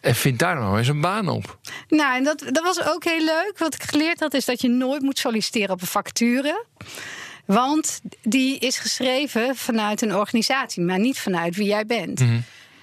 En 0.00 0.14
vind 0.14 0.38
daar 0.38 0.54
nou 0.54 0.78
eens 0.78 0.88
een 0.88 1.00
baan 1.00 1.28
op. 1.28 1.58
Nou, 1.88 2.16
en 2.16 2.24
dat, 2.24 2.38
dat 2.38 2.62
was 2.62 2.84
ook 2.84 3.04
heel 3.04 3.24
leuk. 3.24 3.52
Wat 3.56 3.74
ik 3.74 3.82
geleerd 3.82 4.20
had, 4.20 4.34
is 4.34 4.44
dat 4.44 4.60
je 4.60 4.68
nooit 4.68 5.02
moet 5.02 5.18
solliciteren 5.18 5.70
op 5.70 5.80
een 5.80 5.86
vacature. 5.86 6.64
Want 7.44 8.00
die 8.22 8.58
is 8.58 8.78
geschreven 8.78 9.56
vanuit 9.56 10.02
een 10.02 10.16
organisatie, 10.16 10.82
maar 10.82 10.98
niet 10.98 11.18
vanuit 11.18 11.56
wie 11.56 11.66
jij 11.66 11.86
bent. 11.86 12.20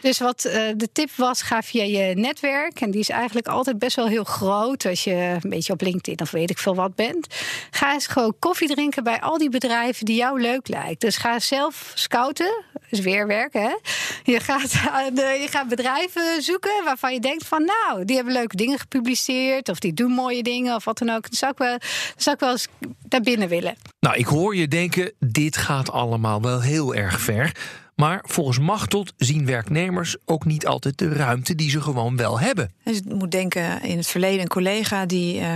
Dus 0.02 0.20
wat 0.20 0.46
eh, 0.46 0.62
de 0.76 0.90
tip 0.92 1.10
was, 1.16 1.42
ga 1.42 1.62
via 1.62 1.84
je 1.84 2.16
netwerk. 2.16 2.82
En 2.82 2.92
die 2.92 3.00
is 3.00 3.10
eigenlijk 3.10 3.48
altijd 3.48 3.80
best 3.80 3.96
wel 3.96 4.08
heel 4.08 4.24
groot. 4.24 4.86
Als 4.86 5.04
je 5.04 5.38
een 5.44 5.50
beetje 5.50 5.74
op 5.74 5.82
LinkedIn 5.82 6.20
of 6.20 6.32
weet 6.32 6.50
ik 6.50 6.58
veel 6.58 6.76
wat 6.76 6.96
bent. 6.96 7.28
Ga 7.72 7.94
eens 7.94 8.08
gewoon 8.08 8.36
koffie 8.40 8.68
drinken 8.68 9.04
bij 9.04 9.22
al 9.22 9.38
die 9.38 9.50
bedrijven 9.50 10.06
die 10.06 10.16
jou 10.16 10.42
leuk 10.42 10.68
lijkt. 10.68 11.02
Dus 11.02 11.18
ga 11.18 11.40
zelf 11.40 11.92
scouten. 11.96 12.64
is 12.90 13.00
weer 13.00 13.28
werken, 13.28 13.62
hè? 13.62 13.76
Je 14.24 14.40
gaat, 14.40 14.72
de- 15.14 15.38
je 15.42 15.48
gaat 15.50 15.68
bedrijven 15.68 16.42
zoeken 16.42 16.84
waarvan 16.84 17.14
je 17.14 17.20
denkt 17.20 17.48
van... 17.48 17.66
nou, 17.66 18.06
die 18.06 18.16
hebben 18.16 18.34
leuke 18.34 18.56
dingen 18.56 18.80
gepubliceerd... 18.80 19.70
of 19.70 19.80
die 19.80 19.94
doen 19.94 20.12
mooie 20.12 20.44
dingen 20.44 20.76
of 20.76 20.86
wat 20.86 20.98
dan 20.98 21.10
ook. 21.10 21.22
Dan 21.22 21.34
zou 21.38 21.52
ik 21.52 21.58
wel, 21.58 21.78
zou 22.16 22.36
ik 22.36 22.42
wel 22.42 22.52
eens 22.52 22.68
daar 23.08 23.22
binnen 23.22 23.48
willen. 23.48 23.76
Nou, 24.00 24.16
ik 24.16 24.26
hoor 24.26 24.56
je 24.56 24.68
denken, 24.68 25.14
dit 25.20 25.58
gaat 25.58 25.92
allemaal 25.92 26.42
wel 26.42 26.62
heel 26.62 26.96
erg 26.96 27.20
ver. 27.22 27.52
Maar 27.98 28.22
volgens 28.24 28.60
Machteld 28.60 29.14
zien 29.18 29.46
werknemers 29.46 30.16
ook 30.26 30.46
niet 30.46 30.68
altijd 30.68 30.98
de 30.98 31.14
ruimte 31.14 31.56
die 31.56 31.70
ze 31.70 31.82
gewoon 31.82 32.18
wel 32.18 32.40
hebben. 32.40 32.72
Dus 32.84 32.98
je 32.98 33.14
moet 33.14 33.32
denken, 33.32 33.82
in 33.82 33.98
het 33.98 34.08
verleden 34.08 34.42
een 34.42 34.48
collega 34.48 35.06
die 35.06 35.40
eh, 35.40 35.56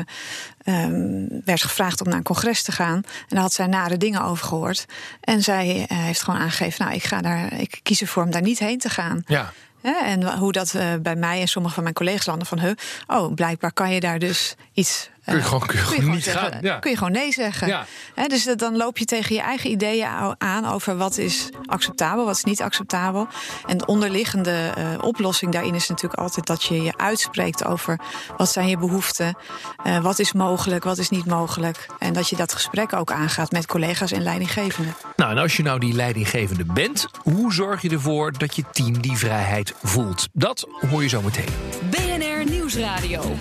ehm, 0.64 1.26
werd 1.46 1.62
gevraagd 1.62 2.02
om 2.02 2.08
naar 2.08 2.18
een 2.18 2.24
congres 2.24 2.64
te 2.64 2.72
gaan. 2.72 2.96
En 2.96 3.04
daar 3.28 3.42
had 3.42 3.54
zij 3.54 3.68
nare 3.68 3.98
dingen 3.98 4.24
over 4.24 4.46
gehoord. 4.46 4.86
En 5.22 5.42
zij 5.42 5.86
eh, 5.88 5.98
heeft 5.98 6.24
gewoon 6.24 6.40
aangegeven, 6.40 6.86
nou, 6.86 6.96
ik, 6.98 7.04
ga 7.04 7.22
daar, 7.22 7.60
ik 7.60 7.80
kies 7.84 8.02
ervoor 8.02 8.24
om 8.24 8.32
daar 8.32 8.42
niet 8.42 8.60
heen 8.60 8.80
te 8.80 8.90
gaan. 8.90 9.24
Ja. 9.26 9.54
En 9.82 10.38
hoe 10.38 10.52
dat 10.52 10.74
eh, 10.74 10.94
bij 11.02 11.16
mij 11.16 11.42
en 11.42 11.48
sommige 11.48 11.74
van 11.74 11.84
mijn 11.84 11.96
collega's 11.96 12.26
landen 12.26 12.48
van... 12.48 12.60
Huh, 12.60 12.72
oh, 13.08 13.34
blijkbaar 13.34 13.74
kan 13.74 13.94
je 13.94 14.00
daar 14.00 14.20
dus 14.20 14.56
iets... 14.74 15.10
Kun 15.32 15.40
je 15.40 15.46
gewoon- 15.46 15.68
kun 15.68 15.78
je 15.80 15.86
gewoon 15.86 16.10
niet 16.16 16.24
zeggen, 16.24 16.52
gaan, 16.52 16.62
ja. 16.62 16.80
Kun 16.80 16.92
je 16.92 16.98
gewoon 16.98 17.12
nee 17.12 17.32
zeggen. 17.34 17.68
Ja. 17.68 17.86
Dus 18.28 18.44
dat- 18.44 18.60
dan 18.60 18.78
loop 18.78 18.98
je 18.98 19.06
tegen 19.06 19.36
je 19.36 19.42
eigen 19.42 19.70
ideeën 19.72 20.08
aan... 20.38 20.66
over 20.66 20.98
wat 20.98 21.18
is 21.18 21.50
acceptabel, 21.66 22.26
wat 22.26 22.36
is 22.36 22.44
niet 22.44 22.62
acceptabel. 22.62 23.28
En 23.66 23.78
de 23.78 23.86
onderliggende 23.86 24.72
eh, 24.76 24.84
oplossing 25.04 25.52
daarin 25.52 25.76
is 25.76 25.88
natuurlijk 25.90 26.22
altijd... 26.22 26.46
dat 26.46 26.64
je 26.64 26.82
je 26.82 26.98
uitspreekt 26.98 27.66
over 27.66 28.00
wat 28.38 28.52
zijn 28.52 28.68
je 28.68 28.78
behoeften... 28.78 29.36
eh, 29.84 29.98
wat 30.00 30.20
is 30.20 30.34
mogelijk, 30.34 30.84
wat 30.84 30.98
is 30.98 31.10
niet 31.10 31.26
mogelijk. 31.26 31.86
En 32.00 32.14
dat 32.14 32.30
je 32.30 32.36
dat 32.36 32.54
gesprek 32.54 32.94
ook 32.94 33.12
aangaat 33.12 33.52
met 33.52 33.66
collega's 33.66 34.12
en 34.12 34.24
leidinggevenden. 34.24 34.96
Nou, 35.16 35.32
en 35.32 35.38
als 35.38 35.58
je 35.58 35.64
nou 35.64 35.80
die 35.80 35.94
leidinggevende 35.94 36.66
bent, 36.66 37.08
hoe 37.24 37.54
zorg 37.54 37.82
je 37.82 37.90
ervoor 37.90 38.38
dat 38.38 38.56
je 38.56 38.64
team 38.72 39.02
die 39.02 39.18
vrijheid 39.18 39.74
voelt? 39.84 40.28
Dat 40.34 40.68
hoor 40.90 41.02
je 41.04 41.10
zo 41.10 41.22
meteen. 41.22 41.50
BNR 41.90 42.50
Nieuwsradio. 42.52 43.36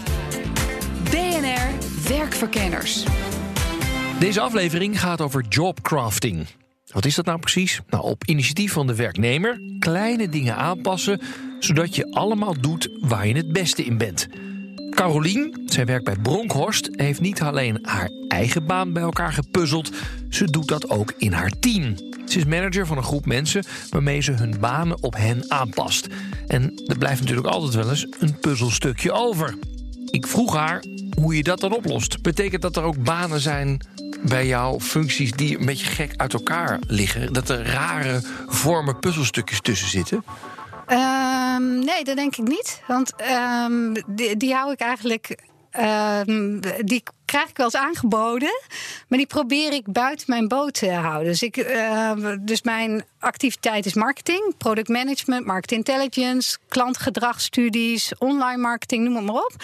Werkverkenners. 2.09 3.04
Deze 4.18 4.40
aflevering 4.40 5.00
gaat 5.00 5.20
over 5.20 5.44
jobcrafting. 5.49 6.47
Wat 6.87 7.04
is 7.04 7.14
dat 7.14 7.25
nou 7.25 7.38
precies? 7.38 7.80
Nou, 7.90 8.04
op 8.04 8.25
initiatief 8.25 8.73
van 8.73 8.87
de 8.87 8.94
werknemer 8.94 9.61
kleine 9.78 10.28
dingen 10.28 10.56
aanpassen, 10.56 11.20
zodat 11.59 11.94
je 11.94 12.12
allemaal 12.12 12.61
doet 12.61 12.88
waar 13.00 13.26
je 13.26 13.35
het 13.35 13.52
beste 13.52 13.85
in 13.85 13.99
bent. 13.99 14.28
Carolien, 14.90 15.62
zij 15.66 15.85
werkt 15.85 16.04
bij 16.04 16.16
Bronkhorst, 16.23 16.88
heeft 16.92 17.20
niet 17.20 17.42
alleen 17.42 17.78
haar 17.82 18.11
eigen 18.28 18.66
baan 18.66 18.92
bij 18.92 19.02
elkaar 19.02 19.32
gepuzzeld, 19.32 19.90
ze 20.28 20.44
doet 20.44 20.68
dat 20.68 20.90
ook 20.90 21.14
in 21.18 21.32
haar 21.32 21.52
team. 21.61 21.94
Ze 22.25 22.38
is 22.38 22.44
manager 22.44 22.87
van 22.87 22.97
een 22.97 23.02
groep 23.02 23.26
mensen 23.26 23.64
waarmee 23.90 24.20
ze 24.20 24.32
hun 24.32 24.56
banen 24.61 25.02
op 25.02 25.16
hen 25.16 25.44
aanpast. 25.49 26.06
En 26.47 26.82
er 26.87 26.99
blijft 26.99 27.20
natuurlijk 27.20 27.47
altijd 27.47 27.75
wel 27.75 27.90
eens 27.90 28.06
een 28.18 28.38
puzzelstukje 28.38 29.12
over. 29.12 29.54
Ik 30.11 30.26
vroeg 30.26 30.55
haar 30.55 30.85
hoe 31.21 31.37
je 31.37 31.43
dat 31.43 31.61
dan 31.61 31.73
oplost. 31.73 32.23
Betekent 32.23 32.62
dat 32.62 32.76
er 32.76 32.83
ook 32.83 33.05
banen 33.05 33.40
zijn 33.40 33.81
bij 34.23 34.47
jou, 34.47 34.81
functies 34.81 35.33
die 35.33 35.59
een 35.59 35.67
beetje 35.67 35.87
gek 35.87 36.12
uit 36.17 36.33
elkaar 36.33 36.79
liggen? 36.87 37.33
Dat 37.33 37.49
er 37.49 37.67
rare 37.67 38.21
vormen 38.47 38.99
puzzelstukjes 38.99 39.61
tussen 39.61 39.88
zitten? 39.88 40.25
Ehm, 40.87 41.79
nee, 41.79 42.05
dat 42.05 42.17
denk 42.17 42.37
ik 42.37 42.49
niet. 42.49 42.83
Want 42.87 43.12
ehm, 43.17 43.95
die, 44.37 44.55
hou 44.55 44.73
ik 44.73 44.81
eigenlijk. 44.81 45.38
ehm, 45.71 46.61
die 46.85 47.02
krijg 47.30 47.49
ik 47.49 47.56
wel 47.56 47.66
eens 47.66 47.76
aangeboden. 47.76 48.60
Maar 49.08 49.18
die 49.18 49.26
probeer 49.26 49.72
ik 49.72 49.92
buiten 49.92 50.26
mijn 50.28 50.49
boot 50.49 50.75
te 50.75 50.90
houden. 50.90 51.28
Dus, 51.28 51.42
ik, 51.42 51.56
ehm, 51.56 52.38
dus 52.40 52.62
mijn 52.62 53.04
activiteit 53.18 53.87
is 53.87 53.94
marketing, 53.94 54.54
product 54.58 54.88
management, 54.88 55.46
market 55.46 55.72
intelligence, 55.72 56.58
klantgedragsstudies, 56.68 58.12
online 58.18 58.60
marketing, 58.60 59.04
noem 59.04 59.16
het 59.16 59.25
maar 59.25 59.34
op. 59.34 59.54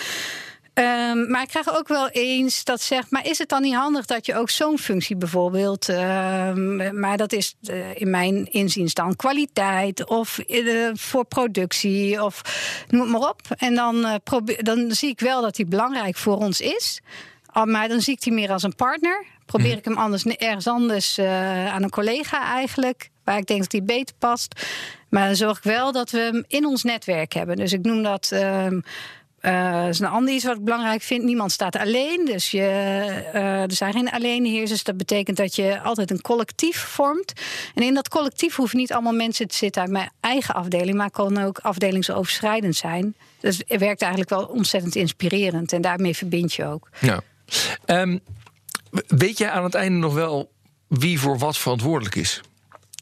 Ehm, 0.76 1.30
maar 1.30 1.42
ik 1.42 1.48
krijg 1.48 1.76
ook 1.76 1.88
wel 1.88 2.08
eens 2.08 2.64
dat 2.64 2.80
zegt, 2.80 3.10
maar 3.10 3.26
is 3.26 3.38
het 3.38 3.48
dan 3.48 3.62
niet 3.62 3.74
handig 3.74 4.06
dat 4.06 4.26
je 4.26 4.36
ook 4.36 4.50
zo'n 4.50 4.78
functie 4.78 5.16
bijvoorbeeld, 5.16 5.88
ehm, 5.88 7.00
maar 7.00 7.16
dat 7.16 7.32
is 7.32 7.54
eh, 7.62 8.00
in 8.00 8.10
mijn 8.10 8.52
inziens 8.52 8.94
dan 8.94 9.16
kwaliteit 9.16 10.06
of 10.08 10.38
eh, 10.38 10.90
voor 10.92 11.24
productie 11.24 12.22
of 12.24 12.42
noem 12.88 13.10
maar 13.10 13.28
op. 13.28 13.40
En 13.56 13.74
dan, 13.74 14.04
eh, 14.04 14.14
probeer, 14.24 14.64
dan 14.64 14.92
zie 14.92 15.10
ik 15.10 15.20
wel 15.20 15.42
dat 15.42 15.56
die 15.56 15.66
belangrijk 15.66 16.16
voor 16.16 16.36
ons 16.36 16.60
is, 16.60 17.00
maar 17.64 17.88
dan 17.88 18.00
zie 18.00 18.14
ik 18.14 18.22
die 18.22 18.32
meer 18.32 18.52
als 18.52 18.62
een 18.62 18.74
partner. 18.74 19.24
Probeer 19.46 19.76
ik 19.76 19.84
hem 19.84 19.96
anders 19.96 20.24
ergens 20.24 20.66
anders 20.66 21.18
eh, 21.18 21.74
aan 21.74 21.82
een 21.82 21.90
collega 21.90 22.54
eigenlijk, 22.54 23.10
waar 23.24 23.38
ik 23.38 23.46
denk 23.46 23.60
dat 23.60 23.70
die 23.70 23.82
beter 23.82 24.14
past. 24.18 24.66
Maar 25.08 25.26
dan 25.26 25.36
zorg 25.36 25.56
ik 25.56 25.62
wel 25.62 25.92
dat 25.92 26.10
we 26.10 26.18
hem 26.18 26.44
in 26.48 26.66
ons 26.66 26.82
netwerk 26.82 27.32
hebben. 27.32 27.56
Dus 27.56 27.72
ik 27.72 27.82
noem 27.82 28.02
dat. 28.02 28.30
ehm, 28.32 28.80
eh, 29.46 29.88
is 29.88 29.98
een 29.98 30.06
ander 30.06 30.34
iets 30.34 30.44
wat 30.44 30.56
ik 30.56 30.64
belangrijk 30.64 31.02
vind. 31.02 31.24
Niemand 31.24 31.52
staat 31.52 31.76
alleen. 31.76 32.24
Dus 32.24 32.50
je, 32.50 32.60
eh, 33.32 33.62
er 33.62 33.72
zijn 33.72 33.92
geen 33.92 34.10
alleenheersers. 34.10 34.84
Dat 34.84 34.96
betekent 34.96 35.36
dat 35.36 35.56
je 35.56 35.80
altijd 35.80 36.10
een 36.10 36.20
collectief 36.20 36.78
vormt. 36.78 37.32
En 37.74 37.82
in 37.82 37.94
dat 37.94 38.08
collectief 38.08 38.56
hoeven 38.56 38.78
niet 38.78 38.92
allemaal 38.92 39.12
mensen 39.12 39.48
te 39.48 39.56
zitten 39.56 39.82
uit 39.82 39.90
mijn 39.90 40.10
eigen 40.20 40.54
afdeling. 40.54 40.96
Maar 40.96 41.10
kan 41.10 41.38
ook 41.38 41.58
afdelingsoverschrijdend 41.58 42.76
zijn. 42.76 43.14
Dus 43.40 43.62
het 43.66 43.80
werkt 43.80 44.00
eigenlijk 44.00 44.30
wel 44.30 44.44
ontzettend 44.44 44.94
inspirerend. 44.94 45.72
En 45.72 45.80
daarmee 45.80 46.16
verbind 46.16 46.52
je 46.54 46.64
ook. 46.64 46.88
Ja. 47.00 47.20
Ehm, 47.84 48.18
weet 49.06 49.38
jij 49.38 49.50
aan 49.50 49.64
het 49.64 49.74
einde 49.74 49.98
nog 49.98 50.14
wel 50.14 50.52
wie 50.88 51.20
voor 51.20 51.38
wat 51.38 51.58
verantwoordelijk 51.58 52.14
is? 52.14 52.40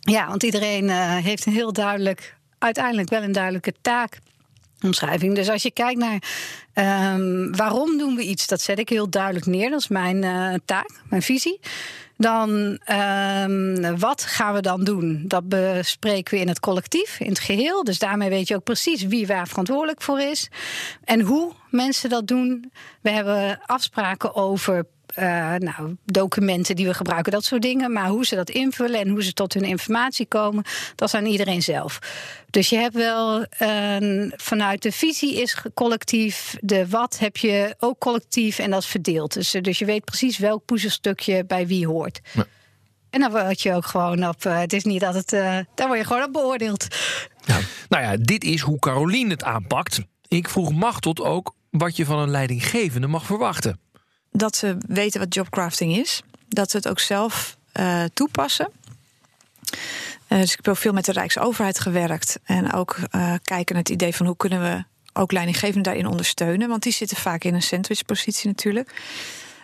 Ja, 0.01 0.29
want 0.29 0.43
iedereen 0.43 0.89
eh, 0.89 1.17
heeft 1.17 1.47
een 1.47 1.53
heel 1.53 1.73
duidelijk, 1.73 2.37
uiteindelijk 2.59 3.09
wel 3.11 3.23
een 3.23 3.33
duidelijke 3.33 3.75
taakomschrijving. 3.81 5.35
Dus 5.35 5.49
als 5.49 5.63
je 5.63 5.71
kijkt 5.71 6.01
naar 6.01 6.23
ehm, 6.73 7.51
waarom 7.51 7.99
doen 7.99 8.17
we 8.17 8.23
iets, 8.23 8.47
dat 8.47 8.61
zet 8.61 8.79
ik 8.79 8.89
heel 8.89 9.11
duidelijk 9.11 9.47
neer. 9.47 9.71
Dat 9.71 9.81
is 9.81 9.89
mijn 9.89 10.25
eh, 10.25 10.55
taak, 10.65 10.91
mijn 11.09 11.23
visie. 11.23 11.61
Dan 12.17 12.79
ehm, 12.85 13.99
wat 13.99 14.23
gaan 14.23 14.55
we 14.55 14.61
dan 14.61 14.85
doen? 14.85 15.25
Dat 15.27 15.49
bespreken 15.49 16.35
we 16.35 16.41
in 16.41 16.49
het 16.49 16.61
collectief, 16.61 17.21
in 17.21 17.29
het 17.29 17.39
geheel. 17.39 17.85
Dus 17.85 17.99
daarmee 17.99 18.29
weet 18.29 18.49
je 18.49 18.55
ook 18.55 18.65
precies 18.65 19.03
wie 19.03 19.27
waar 19.27 19.49
verantwoordelijk 19.49 20.03
voor 20.03 20.21
is. 20.21 20.49
En 21.05 21.21
hoe 21.21 21.53
mensen 21.71 22.11
dat 22.11 22.27
doen. 22.27 22.73
We 23.01 23.11
hebben 23.11 23.61
afspraken 23.67 24.35
over 24.35 24.87
eh, 25.15 25.55
nou, 25.55 25.97
documenten 26.05 26.77
die 26.77 26.87
we 26.87 26.95
gebruiken, 26.95 27.33
dat 27.33 27.45
soort 27.45 27.63
dingen. 27.63 27.93
Maar 27.93 28.09
hoe 28.09 28.27
ze 28.27 28.35
dat 28.35 28.51
invullen 28.51 29.01
en 29.01 29.09
hoe 29.09 29.23
ze 29.23 29.33
tot 29.33 29.55
hun 29.55 29.65
informatie 29.65 30.27
komen, 30.27 30.65
dat 30.95 31.09
is 31.09 31.15
aan 31.15 31.27
iedereen 31.27 31.63
zelf. 31.63 31.99
Dus 32.51 32.69
je 32.69 32.77
hebt 32.77 32.95
wel 32.95 33.45
een- 33.59 34.33
vanuit 34.37 34.83
de 34.83 34.93
visie 34.93 35.43
is 35.43 35.57
collectief, 35.75 36.57
de 36.61 36.89
wat 36.89 37.19
heb 37.19 37.37
je 37.37 37.75
ook 37.79 37.99
collectief 37.99 38.59
en 38.59 38.71
dat 38.71 38.83
is 38.83 38.89
verdeeld. 38.89 39.33
Dus, 39.33 39.55
eh, 39.55 39.63
dus 39.63 39.79
je 39.79 39.85
weet 39.85 40.05
precies 40.05 40.39
welk 40.39 40.65
puzzelstukje 40.65 41.45
bij 41.45 41.67
wie 41.67 41.87
hoort. 41.87 42.21
Ja. 42.33 42.45
En 43.11 43.21
dan 43.21 43.31
word 43.31 43.61
je 43.61 43.75
ook 43.75 43.87
gewoon 43.87 44.29
op. 44.29 44.45
eh, 44.45 44.59
het 44.59 44.73
is 44.73 44.85
niet 44.85 45.01
dat 45.01 45.15
het. 45.15 45.33
eh, 45.33 45.59
daar 45.75 45.87
word 45.87 45.99
je 45.99 46.05
gewoon 46.07 46.23
op 46.25 46.33
beoordeeld. 46.33 46.87
Nou 47.89 48.03
ja, 48.03 48.17
dit 48.17 48.45
is 48.45 48.61
hoe 48.61 48.79
Carolien 48.79 49.31
het 49.31 49.45
aanpakt. 49.45 50.01
Ik 50.29 50.49
vroeg 50.49 50.73
Machtot 50.73 51.21
ook 51.21 51.55
wat 51.71 51.97
je 51.97 52.05
van 52.05 52.19
een 52.19 52.31
leidinggevende 52.31 53.07
mag 53.07 53.27
verwachten. 53.27 53.79
Dat 54.37 54.57
ze 54.57 54.77
weten 54.87 55.21
wat 55.21 55.35
jobcrafting 55.35 55.97
is. 55.97 56.23
Dat 56.49 56.71
ze 56.71 56.77
het 56.77 56.89
ook 56.89 57.01
zelf 57.01 57.57
eh, 57.73 58.05
toepassen. 58.15 58.71
Eh, 60.27 60.39
dus 60.39 60.51
ik 60.51 60.57
heb 60.57 60.65
heel 60.65 60.75
veel 60.75 60.93
met 60.93 61.05
de 61.05 61.13
Rijksoverheid 61.13 61.81
gewerkt. 61.81 62.39
En 62.45 62.73
ook 62.73 62.99
eh, 63.11 63.35
kijken 63.45 63.75
naar 63.75 63.83
het 63.85 63.93
idee 63.93 64.15
van 64.15 64.27
hoe 64.27 64.37
kunnen 64.37 64.61
we 64.61 64.85
ook 65.13 65.33
leidinggevenden 65.33 65.83
daarin 65.83 66.07
ondersteunen. 66.07 66.69
Want 66.69 66.83
die 66.83 66.93
zitten 66.93 67.17
vaak 67.17 67.45
in 67.45 67.55
een 67.55 67.63
sandwichpositie 67.63 68.49
natuurlijk. 68.49 68.91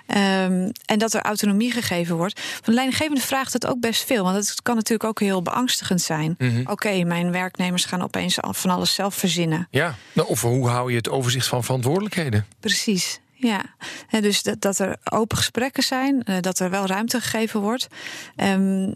Ehm, 0.07 0.71
en 0.85 0.99
dat 0.99 1.15
er 1.15 1.23
autonomie 1.23 1.73
gegeven 1.73 2.17
wordt. 2.17 2.41
Van 2.41 2.63
de 2.65 2.73
leidinggevende 2.73 3.21
vraagt 3.21 3.53
het 3.53 3.67
ook 3.67 3.81
best 3.81 4.05
veel. 4.05 4.25
Want 4.25 4.37
het 4.37 4.63
kan 4.63 4.75
natuurlijk 4.75 5.09
ook 5.09 5.21
heel 5.21 5.43
beangstigend 5.43 6.01
zijn. 6.01 6.35
Mhm. 6.39 6.71
Oké, 6.71 7.05
mijn 7.05 7.33
werknemers 7.33 7.85
gaan 7.85 8.03
opeens 8.03 8.39
van 8.41 8.71
alles 8.71 8.95
zelf 8.95 9.15
verzinnen. 9.15 9.69
Ja, 9.71 9.95
nou, 10.13 10.29
of 10.29 10.43
hoe 10.43 10.69
hou 10.69 10.91
je 10.91 10.97
het 10.97 11.09
overzicht 11.09 11.47
van 11.47 11.65
verantwoordelijkheden? 11.65 12.47
Precies. 12.61 13.21
Ja, 13.41 13.65
dus 14.21 14.43
dat, 14.43 14.61
dat 14.61 14.79
er 14.79 14.97
open 15.05 15.37
gesprekken 15.37 15.83
zijn, 15.83 16.23
eh, 16.23 16.41
dat 16.41 16.59
er 16.59 16.71
wel 16.71 16.87
ruimte 16.87 17.21
gegeven 17.21 17.61
wordt. 17.61 17.89
Ehm, 18.37 18.93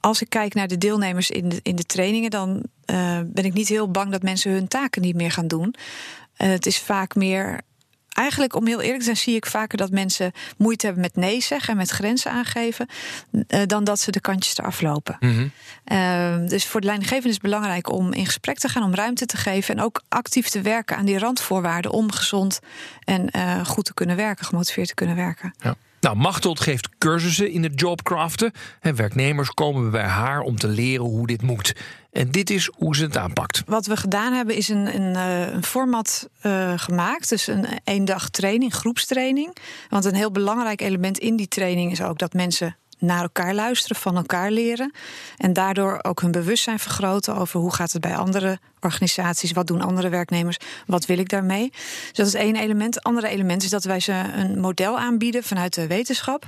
als 0.00 0.22
ik 0.22 0.28
kijk 0.28 0.54
naar 0.54 0.68
de 0.68 0.78
deelnemers 0.78 1.30
in 1.30 1.48
de, 1.48 1.60
in 1.62 1.76
de 1.76 1.84
trainingen, 1.84 2.30
dan 2.30 2.62
eh, 2.84 3.20
ben 3.24 3.44
ik 3.44 3.52
niet 3.52 3.68
heel 3.68 3.90
bang 3.90 4.12
dat 4.12 4.22
mensen 4.22 4.52
hun 4.52 4.68
taken 4.68 5.02
niet 5.02 5.16
meer 5.16 5.30
gaan 5.30 5.48
doen. 5.48 5.74
Eh, 6.36 6.48
het 6.48 6.66
is 6.66 6.78
vaak 6.78 7.14
meer. 7.14 7.60
Eigenlijk, 8.16 8.54
om 8.54 8.66
heel 8.66 8.80
eerlijk 8.80 8.98
te 8.98 9.04
zijn, 9.04 9.16
zie 9.16 9.36
ik 9.36 9.46
vaker 9.46 9.78
dat 9.78 9.90
mensen 9.90 10.32
moeite 10.56 10.86
hebben 10.86 11.02
met 11.04 11.16
nee 11.16 11.40
zeggen 11.40 11.68
en 11.68 11.76
met 11.76 11.90
grenzen 11.90 12.30
aangeven, 12.30 12.86
eh, 13.48 13.60
dan 13.66 13.84
dat 13.84 14.00
ze 14.00 14.10
de 14.10 14.20
kantjes 14.20 14.58
eraf 14.58 14.80
lopen. 14.80 15.16
Mhm. 15.20 15.48
Ehm, 15.84 16.46
dus 16.46 16.66
voor 16.66 16.80
de 16.80 16.86
leidinggevende 16.86 17.28
is 17.28 17.34
het 17.34 17.42
belangrijk 17.42 17.90
om 17.90 18.12
in 18.12 18.26
gesprek 18.26 18.58
te 18.58 18.68
gaan, 18.68 18.82
om 18.82 18.94
ruimte 18.94 19.26
te 19.26 19.36
geven 19.36 19.76
en 19.76 19.82
ook 19.82 20.02
actief 20.08 20.48
te 20.48 20.60
werken 20.60 20.96
aan 20.96 21.04
die 21.04 21.18
randvoorwaarden 21.18 21.90
om 21.90 22.12
gezond 22.12 22.60
en 23.04 23.30
eh, 23.30 23.64
goed 23.64 23.84
te 23.84 23.94
kunnen 23.94 24.16
werken, 24.16 24.44
gemotiveerd 24.44 24.88
te 24.88 24.94
kunnen 24.94 25.16
werken. 25.16 25.54
Ja. 25.58 25.76
Nou, 26.06 26.18
Machteld 26.18 26.60
geeft 26.60 26.88
cursussen 26.98 27.50
in 27.50 27.62
het 27.62 27.80
jobcraften. 27.80 28.52
En 28.80 28.96
werknemers 28.96 29.50
komen 29.50 29.90
bij 29.90 30.04
haar 30.04 30.40
om 30.40 30.56
te 30.56 30.68
leren 30.68 31.04
hoe 31.04 31.26
dit 31.26 31.42
moet. 31.42 31.74
En 32.12 32.30
dit 32.30 32.50
is 32.50 32.70
hoe 32.74 32.96
ze 32.96 33.04
het 33.04 33.16
aanpakt. 33.16 33.62
Wat 33.66 33.86
we 33.86 33.96
gedaan 33.96 34.32
hebben 34.32 34.56
is 34.56 34.68
een, 34.68 34.94
een, 34.94 35.16
eh, 35.16 35.52
een 35.52 35.64
format 35.64 36.28
eh, 36.40 36.72
gemaakt. 36.76 37.28
Dus 37.28 37.46
een 37.46 37.66
één 37.84 38.04
dag 38.04 38.28
training, 38.28 38.74
groepstraining. 38.74 39.56
Want 39.88 40.04
een 40.04 40.14
heel 40.14 40.30
belangrijk 40.30 40.80
element 40.80 41.18
in 41.18 41.36
die 41.36 41.48
training 41.48 41.92
is 41.92 42.02
ook 42.02 42.18
dat 42.18 42.32
mensen 42.32 42.76
naar 42.98 43.22
elkaar 43.22 43.54
luisteren, 43.54 43.96
van 43.96 44.16
elkaar 44.16 44.50
leren. 44.50 44.92
En 45.36 45.52
daardoor 45.52 45.98
ook 46.02 46.20
hun 46.20 46.30
bewustzijn 46.30 46.78
vergroten 46.78 47.36
over 47.36 47.60
hoe 47.60 47.74
gaat 47.74 47.92
het 47.92 48.00
bij 48.00 48.16
andere 48.16 48.58
organisaties, 48.80 49.52
wat 49.52 49.66
doen 49.66 49.80
andere 49.80 50.08
werknemers, 50.08 50.56
wat 50.86 51.06
wil 51.06 51.18
ik 51.18 51.28
daarmee. 51.28 51.70
Dus 51.70 52.12
dat 52.12 52.26
is 52.26 52.34
één 52.34 52.56
element. 52.56 52.94
Het 52.94 53.04
andere 53.04 53.28
element 53.28 53.62
is 53.62 53.70
dat 53.70 53.84
wij 53.84 54.00
ze 54.00 54.12
een 54.12 54.60
model 54.60 54.98
aanbieden 54.98 55.42
vanuit 55.42 55.74
de 55.74 55.86
wetenschap. 55.86 56.46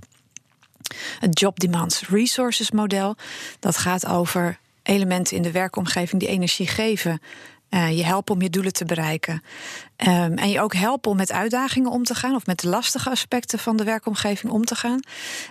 Het 1.19 1.41
Job 1.41 1.61
Demands 1.61 2.09
Resources 2.09 2.71
model. 2.71 3.17
Dat 3.59 3.77
gaat 3.77 4.07
over 4.07 4.59
elementen 4.83 5.37
in 5.37 5.43
de 5.43 5.53
werkomgeving 5.53 6.21
die 6.21 6.31
energie 6.31 6.67
geven. 6.67 7.21
Uh, 7.71 7.97
je 7.97 8.05
helpen 8.05 8.35
om 8.35 8.43
je 8.43 8.51
doelen 8.51 8.73
te 8.73 8.85
bereiken. 8.85 9.43
Um, 9.97 10.39
en 10.39 10.51
je 10.51 10.61
ook 10.61 10.75
helpen 10.75 11.11
om 11.11 11.17
met 11.17 11.33
uitdagingen 11.33 11.91
om 11.91 12.05
te 12.05 12.15
gaan, 12.15 12.35
of 12.35 12.47
met 12.47 12.61
de 12.61 12.69
lastige 12.69 13.11
aspecten 13.11 13.59
van 13.59 13.77
de 13.77 13.85
werkomgeving 13.85 14.53
om 14.53 14.65
te 14.65 14.75
gaan. 14.75 15.01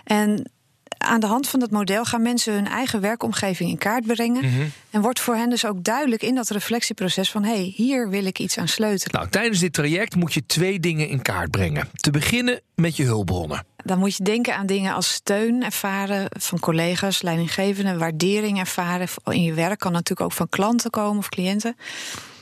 En 0.04 0.50
aan 0.98 1.20
de 1.20 1.26
hand 1.26 1.48
van 1.48 1.60
dat 1.60 1.70
model 1.70 2.04
gaan 2.04 2.22
mensen 2.22 2.52
hun 2.52 2.66
eigen 2.66 3.00
werkomgeving 3.00 3.70
in 3.70 3.78
kaart 3.78 4.06
brengen. 4.06 4.44
Mhm. 4.44 4.66
En 4.90 5.00
wordt 5.00 5.20
voor 5.20 5.34
hen 5.34 5.50
dus 5.50 5.64
ook 5.64 5.84
duidelijk 5.84 6.22
in 6.22 6.34
dat 6.34 6.48
reflectieproces 6.48 7.30
van 7.30 7.44
hé, 7.44 7.54
hey, 7.54 7.72
hier 7.76 8.08
wil 8.08 8.24
ik 8.24 8.38
iets 8.38 8.58
aan 8.58 8.68
sleutelen. 8.68 9.14
Nou, 9.14 9.28
tijdens 9.30 9.60
dit 9.60 9.72
traject 9.72 10.14
moet 10.14 10.34
je 10.34 10.46
twee 10.46 10.80
dingen 10.80 11.08
in 11.08 11.22
kaart 11.22 11.50
brengen. 11.50 11.88
Te 11.94 12.10
beginnen 12.10 12.60
met 12.74 12.96
je 12.96 13.04
hulpbronnen. 13.04 13.64
Dan 13.88 13.98
moet 13.98 14.16
je 14.16 14.24
denken 14.24 14.56
aan 14.56 14.66
dingen 14.66 14.94
als 14.94 15.12
steun 15.12 15.64
ervaren 15.64 16.26
van 16.38 16.58
collega's, 16.58 17.22
leidinggevenden, 17.22 17.98
waardering 17.98 18.58
ervaren. 18.58 19.08
In 19.24 19.42
je 19.42 19.54
werk 19.54 19.78
kan 19.78 19.92
natuurlijk 19.92 20.30
ook 20.30 20.36
van 20.36 20.48
klanten 20.48 20.90
komen 20.90 21.18
of 21.18 21.28
cliënten. 21.28 21.76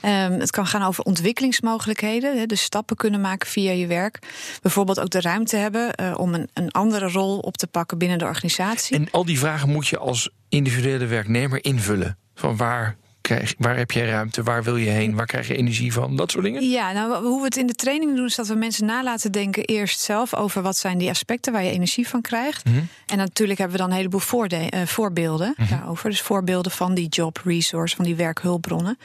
Um, 0.03 0.41
het 0.41 0.51
kan 0.51 0.67
gaan 0.67 0.83
over 0.83 1.05
ontwikkelingsmogelijkheden, 1.05 2.49
dus 2.49 2.63
stappen 2.63 2.97
kunnen 2.97 3.21
maken 3.21 3.49
via 3.49 3.73
je 3.73 3.87
werk. 3.87 4.19
Bijvoorbeeld 4.63 5.01
ook 5.01 5.11
de 5.11 5.21
ruimte 5.21 5.57
hebben 5.57 5.93
uh, 6.01 6.15
om 6.19 6.35
een, 6.35 6.49
een, 6.53 6.71
andere 6.71 7.09
rol 7.09 7.39
op 7.39 7.57
te 7.57 7.67
pakken 7.67 7.99
binnen 7.99 8.19
de 8.19 8.25
organisatie. 8.25 8.97
En 8.97 9.11
al 9.11 9.25
die 9.25 9.39
vragen 9.39 9.69
moet 9.69 9.89
je 9.89 9.99
als 9.99 10.31
individuele 10.49 11.07
werknemer 11.07 11.65
invullen. 11.65 12.19
Van 12.35 12.57
waar 12.57 12.97
Krijg, 13.27 13.55
waar 13.59 13.77
heb 13.77 13.91
jij 13.91 14.07
ruimte? 14.07 14.43
Waar 14.43 14.63
wil 14.63 14.77
je 14.77 14.91
heen? 14.91 15.15
Waar 15.15 15.27
krijg 15.27 15.49
je 15.49 15.57
energie 15.57 15.93
van? 15.93 16.17
Dat 16.17 16.31
soort 16.31 16.45
dingen? 16.45 16.69
Ja, 16.69 16.93
nou, 16.93 17.25
hoe 17.25 17.39
we 17.39 17.45
het 17.45 17.57
in 17.57 17.67
de 17.67 17.75
training 17.75 18.17
doen, 18.17 18.27
is 18.27 18.35
dat 18.35 18.47
we 18.47 18.55
mensen 18.55 18.87
na 18.87 19.03
laten 19.03 19.33
denken 19.33 19.65
eerst 19.65 20.01
zelf 20.01 20.35
over 20.35 20.63
wat 20.63 20.77
zijn 20.77 20.99
die 20.99 21.11
aspecten 21.11 21.53
waar 21.53 21.65
je 21.65 21.71
energie 21.71 22.09
van 22.09 22.21
krijgt. 22.21 22.65
Mm 22.65 22.73
-hmm. 22.73 22.89
En 23.07 23.17
natuurlijk 23.17 23.59
hebben 23.59 23.77
we 23.77 23.83
dan 23.83 23.91
een 23.93 23.97
heleboel 23.97 24.21
voorde- 24.21 24.71
uh, 24.75 24.81
voorbeelden 24.87 25.55
Mhm. 25.57 25.63
mm 25.63 25.69
-hmm. 25.69 25.79
daarover. 25.79 26.11
Dus 26.11 26.21
voorbeelden 26.21 26.73
van 26.73 26.95
die 26.95 27.09
job 27.09 27.41
resource, 27.45 27.97
van 27.97 28.05
die 28.05 28.15
werkhulpbronnen. 28.17 28.99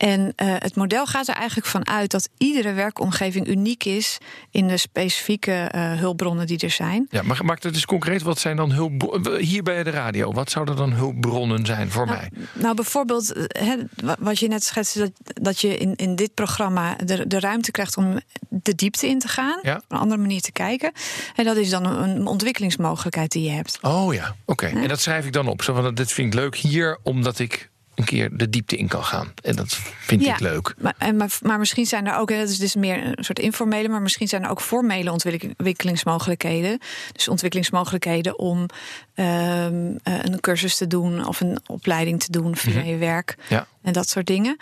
En 0.00 0.20
uh, 0.20 0.54
het 0.58 0.76
model 0.76 1.06
gaat 1.06 1.28
er 1.28 1.34
eigenlijk 1.34 1.66
van 1.66 1.86
uit 1.86 2.10
dat 2.10 2.28
iedere 2.38 2.72
werkomgeving 2.72 3.48
uniek 3.48 3.84
is 3.84 4.18
in 4.50 4.68
de 4.68 4.76
specifieke 4.76 5.70
uh, 5.74 5.98
hulpbronnen 5.98 6.46
die 6.46 6.58
er 6.58 6.70
zijn. 6.70 7.06
Ja, 7.10 7.22
maar 7.22 7.44
maak 7.44 7.62
het 7.62 7.74
eens 7.74 7.86
concreet. 7.86 8.22
Wat 8.22 8.38
zijn 8.38 8.56
dan 8.56 8.72
hulpbronnen? 8.72 9.40
Hier 9.40 9.62
bij 9.62 9.82
de 9.82 9.90
radio, 9.90 10.32
wat 10.32 10.50
zouden 10.50 10.76
dan 10.76 10.92
hulpbronnen 10.92 11.66
zijn 11.66 11.90
voor 11.90 12.06
nou, 12.06 12.18
mij? 12.18 12.30
Nou, 12.52 12.74
bijvoorbeeld, 12.74 13.48
he, 13.48 13.76
wat 14.18 14.38
je 14.38 14.48
net 14.48 14.64
schetste, 14.64 14.98
dat, 14.98 15.12
dat 15.22 15.60
je 15.60 15.76
in, 15.76 15.96
in 15.96 16.14
dit 16.14 16.34
programma 16.34 16.96
de, 17.04 17.26
de 17.26 17.40
ruimte 17.40 17.70
krijgt 17.70 17.96
om 17.96 18.20
de 18.48 18.74
diepte 18.74 19.08
in 19.08 19.18
te 19.18 19.28
gaan, 19.28 19.58
ja. 19.62 19.76
op 19.76 19.84
een 19.88 19.98
andere 19.98 20.20
manier 20.20 20.40
te 20.40 20.52
kijken. 20.52 20.92
En 21.36 21.44
dat 21.44 21.56
is 21.56 21.70
dan 21.70 21.86
een 21.86 22.26
ontwikkelingsmogelijkheid 22.26 23.32
die 23.32 23.42
je 23.42 23.50
hebt. 23.50 23.78
Oh 23.82 24.14
ja, 24.14 24.36
oké. 24.44 24.64
Okay. 24.64 24.72
Ja. 24.72 24.82
En 24.82 24.88
dat 24.88 25.00
schrijf 25.00 25.26
ik 25.26 25.32
dan 25.32 25.48
op. 25.48 25.62
Zo 25.62 25.74
van, 25.74 25.94
dit 25.94 26.12
vind 26.12 26.34
ik 26.34 26.40
leuk 26.40 26.56
hier, 26.56 26.98
omdat 27.02 27.38
ik 27.38 27.69
een 28.00 28.06
keer 28.06 28.36
de 28.36 28.50
diepte 28.50 28.76
in 28.76 28.88
kan 28.88 29.04
gaan. 29.04 29.32
En 29.42 29.56
dat 29.56 29.78
vind 30.00 30.24
ja, 30.24 30.34
ik 30.34 30.40
leuk. 30.40 30.74
Maar, 30.78 30.94
en, 30.98 31.16
maar, 31.16 31.38
maar 31.42 31.58
misschien 31.58 31.86
zijn 31.86 32.06
er 32.06 32.16
ook, 32.16 32.28
dat 32.28 32.48
is 32.48 32.58
dus 32.58 32.74
meer 32.74 33.06
een 33.06 33.24
soort 33.24 33.38
informele, 33.38 33.88
maar 33.88 34.02
misschien 34.02 34.28
zijn 34.28 34.42
er 34.42 34.50
ook 34.50 34.60
formele 34.60 35.12
ontwikkelingsmogelijkheden. 35.12 36.78
Dus 37.12 37.28
ontwikkelingsmogelijkheden 37.28 38.38
om 38.38 38.58
um, 38.58 39.98
een 40.02 40.40
cursus 40.40 40.76
te 40.76 40.86
doen 40.86 41.26
of 41.26 41.40
een 41.40 41.58
opleiding 41.66 42.22
te 42.22 42.30
doen 42.30 42.56
via 42.56 42.72
mm 42.72 42.80
-hmm. 42.80 42.90
je 42.90 42.96
werk. 42.96 43.36
Ja. 43.48 43.66
En 43.82 43.92
dat 43.92 44.08
soort 44.08 44.26
dingen. 44.26 44.56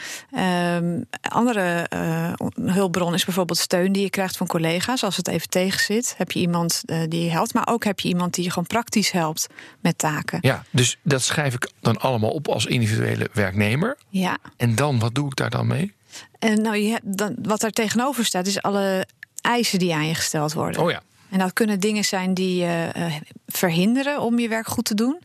Um, 0.74 1.04
andere 1.20 1.86
uh, 1.94 2.32
hulpbron 2.74 3.14
is 3.14 3.24
bijvoorbeeld 3.24 3.58
steun 3.58 3.92
die 3.92 4.02
je 4.02 4.10
krijgt 4.10 4.36
van 4.36 4.46
collega's. 4.46 5.04
Als 5.04 5.16
het 5.16 5.28
even 5.28 5.48
tegen 5.48 5.80
zit, 5.80 6.14
heb 6.16 6.32
je 6.32 6.40
iemand 6.40 6.82
uh, 6.86 7.02
die 7.08 7.24
je 7.24 7.30
helpt. 7.30 7.54
Maar 7.54 7.68
ook 7.70 7.84
heb 7.84 8.00
je 8.00 8.08
iemand 8.08 8.34
die 8.34 8.44
je 8.44 8.50
gewoon 8.50 8.66
praktisch 8.66 9.10
helpt 9.10 9.46
met 9.80 9.98
taken. 9.98 10.38
Ja, 10.40 10.64
dus 10.70 10.98
dat 11.02 11.22
schrijf 11.22 11.54
ik 11.54 11.70
dan 11.80 11.98
allemaal 11.98 12.30
op 12.30 12.48
als 12.48 12.66
individuele 12.66 13.30
werknemer. 13.32 13.96
Ja. 14.08 14.38
En 14.56 14.74
dan, 14.74 14.98
wat 14.98 15.14
doe 15.14 15.26
ik 15.26 15.36
daar 15.36 15.50
dan 15.50 15.66
mee? 15.66 15.94
En 16.38 16.62
nou, 16.62 16.76
je 16.76 16.90
hebt 16.90 17.18
dan, 17.18 17.36
wat 17.42 17.60
daar 17.60 17.70
tegenover 17.70 18.24
staat, 18.24 18.46
is 18.46 18.62
alle 18.62 19.06
eisen 19.40 19.78
die 19.78 19.94
aan 19.94 20.06
je 20.06 20.14
gesteld 20.14 20.52
worden. 20.52 20.82
Oh 20.82 20.90
ja. 20.90 21.02
En 21.30 21.38
dat 21.38 21.52
kunnen 21.52 21.80
dingen 21.80 22.04
zijn 22.04 22.34
die 22.34 22.56
je 22.56 22.88
uh, 22.96 23.14
verhinderen 23.46 24.20
om 24.20 24.38
je 24.38 24.48
werk 24.48 24.66
goed 24.66 24.84
te 24.84 24.94
doen. 24.94 25.18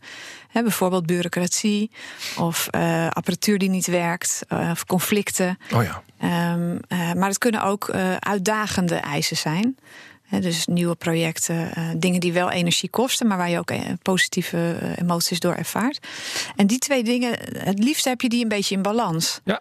He, 0.48 0.62
bijvoorbeeld 0.62 1.06
bureaucratie 1.06 1.90
of 2.38 2.68
uh, 2.70 3.08
apparatuur 3.08 3.58
die 3.58 3.68
niet 3.68 3.86
werkt 3.86 4.40
uh, 4.48 4.68
of 4.70 4.86
conflicten. 4.86 5.58
Oh 5.72 5.82
ja. 5.82 6.02
Um, 6.52 6.80
maar 6.88 7.28
het 7.28 7.38
kunnen 7.38 7.62
ook 7.62 7.90
uitdagende 8.18 8.94
eisen 8.94 9.36
zijn. 9.36 9.76
He, 10.24 10.40
dus 10.40 10.66
nieuwe 10.66 10.94
projecten, 10.94 11.70
dingen 11.96 12.20
die 12.20 12.32
wel 12.32 12.50
energie 12.50 12.88
kosten, 12.88 13.26
maar 13.26 13.36
waar 13.36 13.50
je 13.50 13.58
ook 13.58 13.72
positieve 14.02 14.76
emoties 14.96 15.40
door 15.40 15.54
ervaart. 15.54 16.06
En 16.56 16.66
die 16.66 16.78
twee 16.78 17.04
dingen, 17.04 17.38
het 17.58 17.78
liefst 17.78 18.04
heb 18.04 18.20
je 18.20 18.28
die 18.28 18.42
een 18.42 18.48
beetje 18.48 18.74
in 18.74 18.82
balans. 18.82 19.40
Ja. 19.44 19.60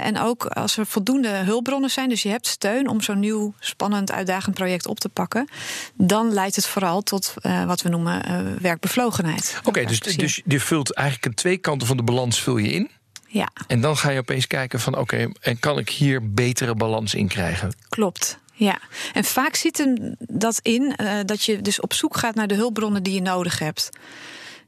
En 0.00 0.18
ook 0.18 0.46
als 0.46 0.76
er 0.76 0.86
voldoende 0.86 1.28
hulpbronnen 1.28 1.90
zijn, 1.90 2.08
dus 2.08 2.22
je 2.22 2.28
hebt 2.28 2.46
steun 2.46 2.88
om 2.88 3.00
zo'n 3.00 3.18
nieuw, 3.18 3.54
spannend, 3.58 4.12
uitdagend 4.12 4.54
project 4.54 4.86
op 4.86 5.00
te 5.00 5.08
pakken, 5.08 5.48
dan 5.94 6.32
leidt 6.32 6.56
het 6.56 6.66
vooral 6.66 7.02
tot 7.02 7.34
uh, 7.42 7.64
wat 7.64 7.82
we 7.82 7.88
noemen 7.88 8.30
uh, 8.30 8.56
werkbevlogenheid. 8.60 9.54
Oké, 9.58 9.68
okay, 9.68 9.86
dus, 9.86 10.00
dus 10.00 10.42
je 10.44 10.60
vult 10.60 10.94
eigenlijk 10.94 11.26
een 11.26 11.34
twee 11.34 11.56
kanten 11.56 11.86
van 11.86 11.96
de 11.96 12.02
balans 12.02 12.40
vul 12.40 12.56
je 12.56 12.72
in. 12.72 12.90
Ja. 13.26 13.48
En 13.66 13.80
dan 13.80 13.96
ga 13.96 14.10
je 14.10 14.18
opeens 14.18 14.46
kijken 14.46 14.80
van 14.80 14.92
oké, 14.92 15.02
okay, 15.02 15.34
en 15.40 15.58
kan 15.58 15.78
ik 15.78 15.88
hier 15.88 16.32
betere 16.32 16.74
balans 16.74 17.14
in 17.14 17.28
krijgen? 17.28 17.76
Klopt. 17.88 18.38
Ja, 18.52 18.78
en 19.12 19.24
vaak 19.24 19.54
zit 19.54 19.78
hem 19.78 20.16
dat 20.18 20.58
in 20.62 20.94
uh, 20.96 21.12
dat 21.24 21.44
je 21.44 21.60
dus 21.60 21.80
op 21.80 21.92
zoek 21.92 22.16
gaat 22.16 22.34
naar 22.34 22.46
de 22.46 22.54
hulpbronnen 22.54 23.02
die 23.02 23.14
je 23.14 23.22
nodig 23.22 23.58
hebt. 23.58 23.90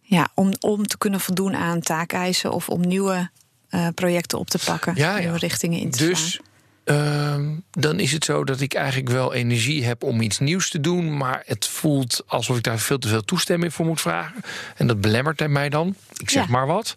Ja, 0.01 0.29
om, 0.35 0.53
om 0.61 0.87
te 0.87 0.99
kunnen 0.99 1.21
voldoen 1.21 1.57
aan 1.57 1.81
taakeisen 1.81 2.53
of 2.53 2.69
om 2.69 2.81
nieuwe 2.81 3.31
uh, 3.75 3.89
projecten 3.95 4.39
op 4.39 4.51
te 4.51 4.59
pakken, 4.65 4.93
ja, 4.97 5.15
ja. 5.15 5.19
nieuwe 5.19 5.39
richtingen 5.39 5.81
in 5.81 5.91
te 5.91 6.07
dus, 6.07 6.31
slaan. 6.31 6.53
Uh, 6.85 7.59
dan 7.71 8.01
is 8.01 8.13
het 8.13 8.25
zo 8.25 8.45
dat 8.45 8.61
ik 8.61 8.75
eigenlijk 8.75 9.09
wel 9.11 9.35
energie 9.35 9.85
heb 9.85 10.03
om 10.03 10.21
iets 10.21 10.39
nieuws 10.39 10.71
te 10.71 10.81
doen, 10.81 11.17
maar 11.17 11.43
het 11.47 11.67
voelt 11.67 12.23
alsof 12.27 12.57
ik 12.57 12.63
daar 12.63 12.79
veel 12.79 12.99
te 12.99 13.09
veel 13.09 13.25
toestemming 13.25 13.75
voor 13.75 13.87
moet 13.87 14.01
vragen. 14.01 14.41
En 14.77 14.87
dat 14.87 15.01
belemmert 15.01 15.49
mij 15.49 15.69
dan. 15.69 15.95
Ik 16.17 16.31
zeg 16.31 16.45
Ja. 16.45 16.51
maar 16.51 16.67
wat. 16.67 16.95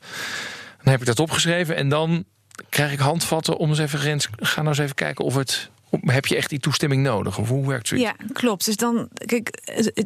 Dan 0.83 0.91
heb 0.91 0.99
ik 0.99 1.07
dat 1.07 1.19
opgeschreven 1.19 1.75
en 1.75 1.89
dan 1.89 2.25
krijg 2.69 2.91
ik 2.91 2.99
handvatten 2.99 3.57
om 3.57 3.69
eens 3.69 3.79
even 3.79 3.99
ga 4.39 4.61
nou 4.61 4.67
eens 4.67 4.77
even 4.77 4.95
kijken 4.95 5.25
of 5.25 5.35
het. 5.35 5.69
Heb 6.01 6.25
je 6.25 6.35
echt 6.35 6.49
die 6.49 6.59
toestemming 6.59 7.03
nodig? 7.03 7.37
Of 7.37 7.49
hoe 7.49 7.67
werkt 7.67 7.87
zoiets? 7.87 8.07
Ja, 8.07 8.25
klopt. 8.33 8.65
Dus 8.65 8.75
dan, 8.75 9.09
kijk, 9.25 9.59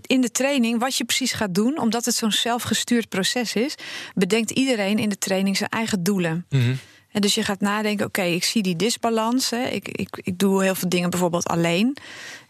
in 0.05 0.21
de 0.21 0.31
training, 0.31 0.79
wat 0.79 0.95
je 0.95 1.05
precies 1.05 1.31
gaat 1.31 1.55
doen, 1.55 1.79
omdat 1.79 2.05
het 2.05 2.15
zo'n 2.15 2.31
zelfgestuurd 2.31 3.09
proces 3.09 3.53
is, 3.53 3.75
bedenkt 4.13 4.51
iedereen 4.51 4.99
in 4.99 5.09
de 5.09 5.17
training 5.17 5.57
zijn 5.57 5.69
eigen 5.69 6.03
doelen. 6.03 6.45
Mhm. 6.49 6.73
En 7.11 7.21
dus 7.21 7.35
je 7.35 7.43
gaat 7.43 7.59
nadenken, 7.59 8.05
oké, 8.05 8.21
ik 8.21 8.43
zie 8.43 8.63
die 8.63 8.75
disbalans. 8.75 9.49
Hè. 9.49 9.63
Ik, 9.63 9.87
ik, 9.87 10.19
ik 10.23 10.39
doe 10.39 10.63
heel 10.63 10.75
veel 10.75 10.89
dingen 10.89 11.09
bijvoorbeeld 11.09 11.47
alleen. 11.47 11.97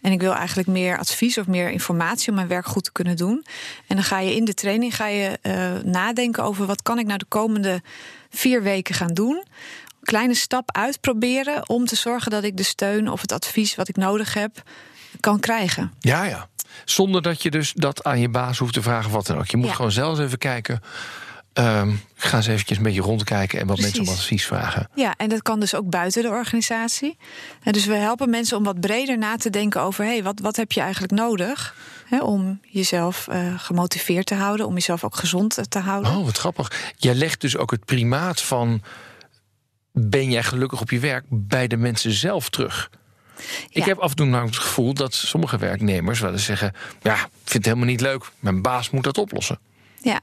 En 0.01 0.11
ik 0.11 0.21
wil 0.21 0.33
eigenlijk 0.33 0.67
meer 0.67 0.97
advies 0.97 1.37
of 1.37 1.47
meer 1.47 1.69
informatie 1.69 2.29
om 2.29 2.35
mijn 2.35 2.47
werk 2.47 2.65
goed 2.65 2.83
te 2.83 2.91
kunnen 2.91 3.17
doen. 3.17 3.45
En 3.87 3.95
dan 3.95 4.05
ga 4.05 4.19
je 4.19 4.35
in 4.35 4.45
de 4.45 4.53
training 4.53 4.95
ga 4.95 5.07
je, 5.07 5.39
uh, 5.41 5.91
nadenken 5.91 6.43
over 6.43 6.65
wat 6.65 6.81
kan 6.81 6.99
ik 6.99 7.05
nou 7.05 7.17
de 7.17 7.25
komende 7.27 7.81
vier 8.29 8.63
weken 8.63 8.95
gaan 8.95 9.13
doen. 9.13 9.43
Kleine 10.01 10.35
stap 10.35 10.75
uitproberen 10.75 11.69
om 11.69 11.85
te 11.85 11.95
zorgen 11.95 12.31
dat 12.31 12.43
ik 12.43 12.57
de 12.57 12.63
steun 12.63 13.09
of 13.09 13.21
het 13.21 13.31
advies 13.31 13.75
wat 13.75 13.87
ik 13.87 13.95
nodig 13.95 14.33
heb 14.33 14.63
kan 15.19 15.39
krijgen. 15.39 15.93
Ja, 15.99 16.23
ja. 16.23 16.49
Zonder 16.85 17.21
dat 17.21 17.41
je 17.41 17.51
dus 17.51 17.73
dat 17.73 18.03
aan 18.03 18.19
je 18.19 18.29
baas 18.29 18.57
hoeft 18.57 18.73
te 18.73 18.81
vragen 18.81 19.11
wat 19.11 19.27
dan 19.27 19.37
ook. 19.37 19.47
Je 19.47 19.57
moet 19.57 19.71
gewoon 19.71 19.91
zelf 19.91 20.19
even 20.19 20.37
kijken. 20.37 20.81
Um, 21.53 22.01
ga 22.15 22.37
eens 22.37 22.47
eventjes 22.47 22.77
een 22.77 22.83
beetje 22.83 23.01
rondkijken 23.01 23.59
en 23.59 23.67
wat 23.67 23.75
Precies. 23.75 23.95
mensen 23.95 24.13
om 24.13 24.19
advies 24.19 24.45
vragen. 24.45 24.89
Ja, 24.95 25.13
en 25.17 25.29
dat 25.29 25.41
kan 25.41 25.59
dus 25.59 25.75
ook 25.75 25.89
buiten 25.89 26.21
de 26.21 26.29
organisatie. 26.29 27.17
En 27.63 27.71
dus 27.71 27.85
we 27.85 27.95
helpen 27.95 28.29
mensen 28.29 28.57
om 28.57 28.63
wat 28.63 28.79
breder 28.79 29.17
na 29.17 29.35
te 29.35 29.49
denken 29.49 29.81
over: 29.81 30.03
hé, 30.03 30.11
hey, 30.11 30.23
wat, 30.23 30.39
wat 30.39 30.55
heb 30.55 30.71
je 30.71 30.81
eigenlijk 30.81 31.13
nodig 31.13 31.75
hè, 32.05 32.21
om 32.21 32.59
jezelf 32.61 33.27
uh, 33.31 33.59
gemotiveerd 33.59 34.25
te 34.25 34.35
houden, 34.35 34.65
om 34.65 34.73
jezelf 34.73 35.03
ook 35.03 35.15
gezond 35.15 35.59
te 35.69 35.79
houden. 35.79 36.11
Oh, 36.11 36.25
wat 36.25 36.37
grappig. 36.37 36.93
Jij 36.97 37.15
legt 37.15 37.41
dus 37.41 37.57
ook 37.57 37.71
het 37.71 37.85
primaat 37.85 38.41
van 38.41 38.81
ben 39.91 40.31
jij 40.31 40.43
gelukkig 40.43 40.81
op 40.81 40.89
je 40.89 40.99
werk 40.99 41.25
bij 41.29 41.67
de 41.67 41.77
mensen 41.77 42.11
zelf 42.11 42.49
terug. 42.49 42.89
Ik 43.69 43.83
heb 43.83 43.97
af 43.97 44.09
en 44.09 44.15
toe 44.15 44.25
nou 44.25 44.45
het 44.45 44.57
gevoel 44.57 44.93
dat 44.93 45.13
sommige 45.13 45.57
werknemers 45.57 46.19
wel 46.19 46.31
eens 46.31 46.45
zeggen: 46.45 46.73
Ja, 47.01 47.13
ik 47.13 47.29
vind 47.33 47.53
het 47.53 47.65
helemaal 47.65 47.85
niet 47.85 48.01
leuk. 48.01 48.31
Mijn 48.39 48.61
baas 48.61 48.89
moet 48.89 49.03
dat 49.03 49.17
oplossen. 49.17 49.59
Ja, 50.01 50.21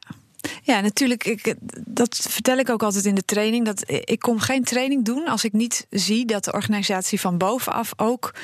ja, 0.63 0.81
natuurlijk. 0.81 1.25
Ik, 1.25 1.55
dat 1.87 2.27
vertel 2.31 2.59
ik 2.59 2.71
ook 2.71 2.83
altijd 2.83 3.05
in 3.05 3.15
de 3.15 3.25
training. 3.25 3.65
Dat 3.65 3.83
ik 3.87 4.19
kom 4.19 4.41
geen 4.41 4.65
training 4.65 5.05
doen 5.05 5.27
als 5.27 5.45
ik 5.45 5.53
niet 5.53 5.87
zie 5.91 6.27
dat 6.27 6.45
de 6.45 6.53
organisatie 6.53 7.21
van 7.21 7.39
bovenaf 7.39 7.93
ook 7.97 8.35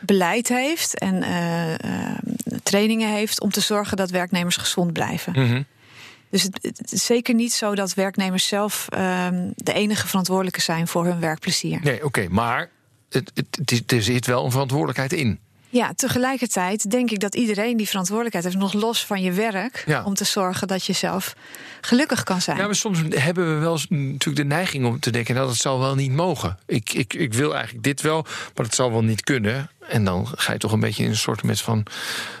beleid 0.00 0.48
heeft 0.48 0.98
en 0.98 1.22
uh, 1.22 1.70
uh, 1.70 1.76
trainingen 2.62 3.08
heeft 3.08 3.40
om 3.40 3.50
te 3.50 3.60
zorgen 3.60 3.96
dat 3.96 4.10
werknemers 4.10 4.56
gezond 4.56 4.92
blijven. 4.92 5.32
Mm 5.36 5.66
Dus 6.32 6.42
het, 6.42 6.58
het, 6.62 6.92
is 6.92 7.04
zeker 7.04 7.34
niet 7.34 7.52
zo 7.52 7.74
dat 7.74 7.94
werknemers 7.94 8.46
zelf 8.46 8.86
uh, 8.94 9.28
de 9.54 9.72
enige 9.72 10.06
verantwoordelijke 10.06 10.60
zijn 10.60 10.88
voor 10.88 11.04
hun 11.04 11.20
werkplezier. 11.20 11.80
Nee, 11.82 12.04
oké, 12.04 12.28
maar 12.30 12.70
het, 13.08 13.32
het, 13.34 13.92
er 13.92 14.02
zit 14.02 14.26
wel 14.26 14.44
een 14.44 14.50
verantwoordelijkheid 14.50 15.12
in. 15.12 15.38
Ja, 15.68 15.92
tegelijkertijd 15.94 16.90
denk 16.90 17.10
ik 17.10 17.20
dat 17.20 17.34
iedereen 17.34 17.76
die 17.76 17.88
verantwoordelijkheid 17.88 18.44
heeft, 18.44 18.58
nog 18.58 18.72
los 18.72 19.06
van 19.06 19.22
je 19.22 19.32
werk, 19.32 19.84
om 20.04 20.14
te 20.14 20.24
zorgen 20.24 20.68
dat 20.68 20.84
je 20.84 20.92
zelf 20.92 21.34
gelukkig 21.80 22.22
kan 22.22 22.40
zijn. 22.40 22.56
Ja, 22.56 22.64
maar 22.64 22.74
soms 22.74 22.98
hebben 23.08 23.54
we 23.54 23.60
wel 23.60 23.78
natuurlijk 23.88 24.36
de 24.36 24.54
neiging 24.54 24.86
om 24.86 25.00
te 25.00 25.10
denken: 25.10 25.34
nou, 25.34 25.46
dat 25.46 25.56
zal 25.56 25.78
wel 25.78 25.94
niet 25.94 26.12
mogen. 26.12 26.58
Ik, 26.66 26.92
ik, 26.92 27.14
ik 27.14 27.34
wil 27.34 27.54
eigenlijk 27.54 27.84
dit 27.84 28.00
wel, 28.00 28.22
maar 28.22 28.64
dat 28.64 28.74
zal 28.74 28.90
wel 28.92 29.04
niet 29.04 29.22
kunnen. 29.22 29.70
En 29.88 30.04
dan 30.04 30.28
ga 30.34 30.52
je 30.52 30.58
toch 30.58 30.72
een 30.72 30.80
beetje 30.80 31.04
in 31.04 31.10
een 31.10 31.16
soort 31.16 31.42
met 31.42 31.60
van, 31.60 31.84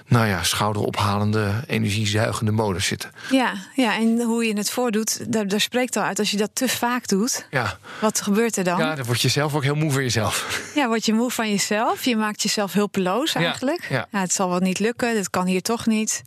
nou 0.06 0.26
ja, 0.26 0.42
schouderophalende, 0.42 1.64
energiezuigende 1.66 2.52
modus 2.52 2.86
zitten. 2.86 3.10
Ja, 3.30 3.52
ja, 3.74 3.94
en 3.94 4.20
hoe 4.22 4.44
je 4.44 4.56
het 4.56 4.70
voordoet, 4.70 5.32
daar, 5.32 5.48
daar 5.48 5.60
spreekt 5.60 5.96
al 5.96 6.02
uit. 6.02 6.18
Als 6.18 6.30
je 6.30 6.36
dat 6.36 6.50
te 6.52 6.68
vaak 6.68 7.08
doet, 7.08 7.46
ja. 7.50 7.78
wat 8.00 8.20
gebeurt 8.20 8.56
er 8.56 8.64
dan? 8.64 8.78
Ja, 8.78 8.94
dan 8.94 9.06
word 9.06 9.20
je 9.20 9.28
zelf 9.28 9.54
ook 9.54 9.62
heel 9.62 9.74
moe 9.74 9.90
van 9.92 10.02
jezelf. 10.02 10.70
Ja, 10.74 10.86
word 10.86 11.06
je 11.06 11.12
moe 11.12 11.30
van 11.30 11.50
jezelf. 11.50 12.04
Je 12.04 12.16
maakt 12.16 12.42
jezelf 12.42 12.72
hulpeloos 12.72 13.34
eigenlijk. 13.34 13.86
Ja, 13.88 14.06
ja. 14.10 14.20
het 14.20 14.32
zal 14.32 14.48
wel 14.48 14.60
niet 14.60 14.78
lukken, 14.78 15.14
dit 15.14 15.30
kan 15.30 15.46
hier 15.46 15.62
toch 15.62 15.86
niet. 15.86 16.22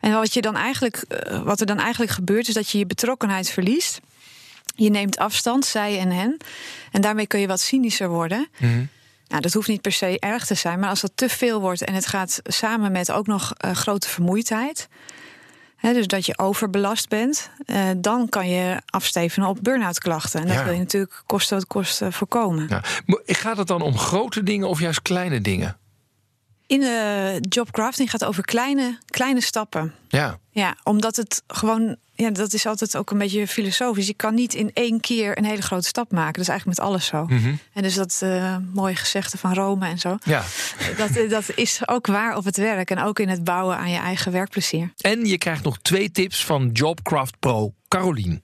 En 0.00 0.12
wat, 0.12 0.34
je 0.34 0.40
dan 0.40 0.56
eigenlijk, 0.56 0.96
eh, 0.96 1.42
wat 1.42 1.60
er 1.60 1.66
dan 1.66 1.78
eigenlijk 1.78 2.12
gebeurt, 2.12 2.48
is 2.48 2.54
dat 2.54 2.70
je 2.70 2.78
je 2.78 2.86
betrokkenheid 2.86 3.50
verliest. 3.50 4.00
Je 4.76 4.90
neemt 4.90 5.18
afstand, 5.18 5.64
zij 5.64 5.98
en 5.98 6.10
hen. 6.10 6.36
En 6.90 7.00
daarmee 7.00 7.26
kun 7.26 7.40
je 7.40 7.46
wat 7.46 7.60
cynischer 7.60 8.08
worden. 8.08 8.48
Mm 8.58 8.88
nou, 9.28 9.42
dat 9.42 9.52
hoeft 9.52 9.68
niet 9.68 9.80
per 9.80 9.92
se 9.92 10.18
erg 10.18 10.46
te 10.46 10.54
zijn, 10.54 10.78
maar 10.78 10.88
als 10.88 11.00
dat 11.00 11.12
te 11.14 11.28
veel 11.28 11.60
wordt 11.60 11.84
en 11.84 11.94
het 11.94 12.06
gaat 12.06 12.40
samen 12.44 12.92
met 12.92 13.12
ook 13.12 13.26
nog 13.26 13.52
uh, 13.64 13.70
grote 13.70 14.08
vermoeidheid, 14.08 14.88
hè, 15.76 15.92
dus 15.92 16.06
dat 16.06 16.26
je 16.26 16.38
overbelast 16.38 17.08
bent, 17.08 17.50
uh, 17.66 17.82
dan 17.96 18.28
kan 18.28 18.48
je 18.48 18.80
afstevenen 18.86 19.48
op 19.48 19.58
burn-out 19.62 19.98
klachten. 19.98 20.40
En 20.40 20.46
dat 20.46 20.64
wil 20.64 20.72
je 20.72 20.78
natuurlijk 20.78 21.22
kosten 21.26 21.56
wat 21.56 21.66
kosten 21.66 22.12
voorkomen. 22.12 22.66
Ja. 22.68 22.80
Gaat 23.26 23.56
het 23.56 23.66
dan 23.66 23.82
om 23.82 23.98
grote 23.98 24.42
dingen 24.42 24.68
of 24.68 24.80
juist 24.80 25.02
kleine 25.02 25.40
dingen? 25.40 25.76
In 26.66 26.80
de 26.80 27.38
jobcrafting 27.48 28.10
gaat 28.10 28.20
het 28.20 28.28
over 28.28 28.44
kleine, 28.44 28.98
kleine 29.06 29.40
stappen. 29.40 29.94
Ja. 30.08 30.38
Ja, 30.50 30.76
omdat 30.82 31.16
het 31.16 31.42
gewoon 31.46 31.96
ja, 32.16 32.30
dat 32.30 32.52
is 32.52 32.66
altijd 32.66 32.96
ook 32.96 33.10
een 33.10 33.18
beetje 33.18 33.48
filosofisch. 33.48 34.06
Je 34.06 34.14
kan 34.14 34.34
niet 34.34 34.54
in 34.54 34.70
één 34.74 35.00
keer 35.00 35.38
een 35.38 35.44
hele 35.44 35.62
grote 35.62 35.86
stap 35.86 36.12
maken. 36.12 36.32
Dat 36.32 36.42
is 36.42 36.48
eigenlijk 36.48 36.78
met 36.78 36.88
alles 36.88 37.06
zo. 37.06 37.24
Mhm. 37.24 37.54
En 37.72 37.82
dus 37.82 37.94
dat 37.94 38.20
uh, 38.24 38.56
mooie 38.72 38.96
gezegde 38.96 39.38
van 39.38 39.54
Rome 39.54 39.86
en 39.86 39.98
zo. 39.98 40.18
Ja. 40.24 40.42
Dat, 40.96 41.30
dat 41.30 41.44
is 41.54 41.88
ook 41.88 42.06
waar 42.06 42.36
op 42.36 42.44
het 42.44 42.56
werk. 42.56 42.90
En 42.90 42.98
ook 42.98 43.18
in 43.18 43.28
het 43.28 43.44
bouwen 43.44 43.76
aan 43.76 43.90
je 43.90 43.98
eigen 43.98 44.32
werkplezier. 44.32 44.92
En 45.00 45.24
je 45.24 45.38
krijgt 45.38 45.64
nog 45.64 45.78
twee 45.82 46.10
tips 46.10 46.44
van 46.44 46.70
Jobcraft 46.72 47.38
Pro 47.38 47.74
Carolien. 47.88 48.42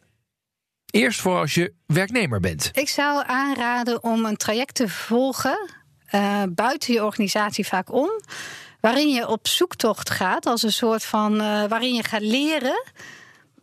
Eerst 0.91 1.21
voor 1.21 1.39
als 1.39 1.55
je 1.55 1.73
werknemer 1.87 2.41
bent. 2.41 2.71
Ik 2.73 2.89
zou 2.89 3.23
aanraden 3.27 4.03
om 4.03 4.25
een 4.25 4.37
traject 4.37 4.75
te 4.75 4.89
volgen. 4.89 5.71
Uh, 6.15 6.43
buiten 6.49 6.95
je 6.95 7.05
organisatie 7.05 7.67
vaak 7.67 7.93
om. 7.93 8.11
Waarin 8.81 9.09
je 9.09 9.29
op 9.29 9.49
zoektocht 9.49 10.11
gaat. 10.11 10.47
Als 10.47 10.63
een 10.63 10.73
soort 10.73 11.05
van. 11.05 11.35
Uh, 11.35 11.65
waarin 11.65 11.95
je 11.95 12.05
gaat 12.05 12.21
leren 12.21 12.83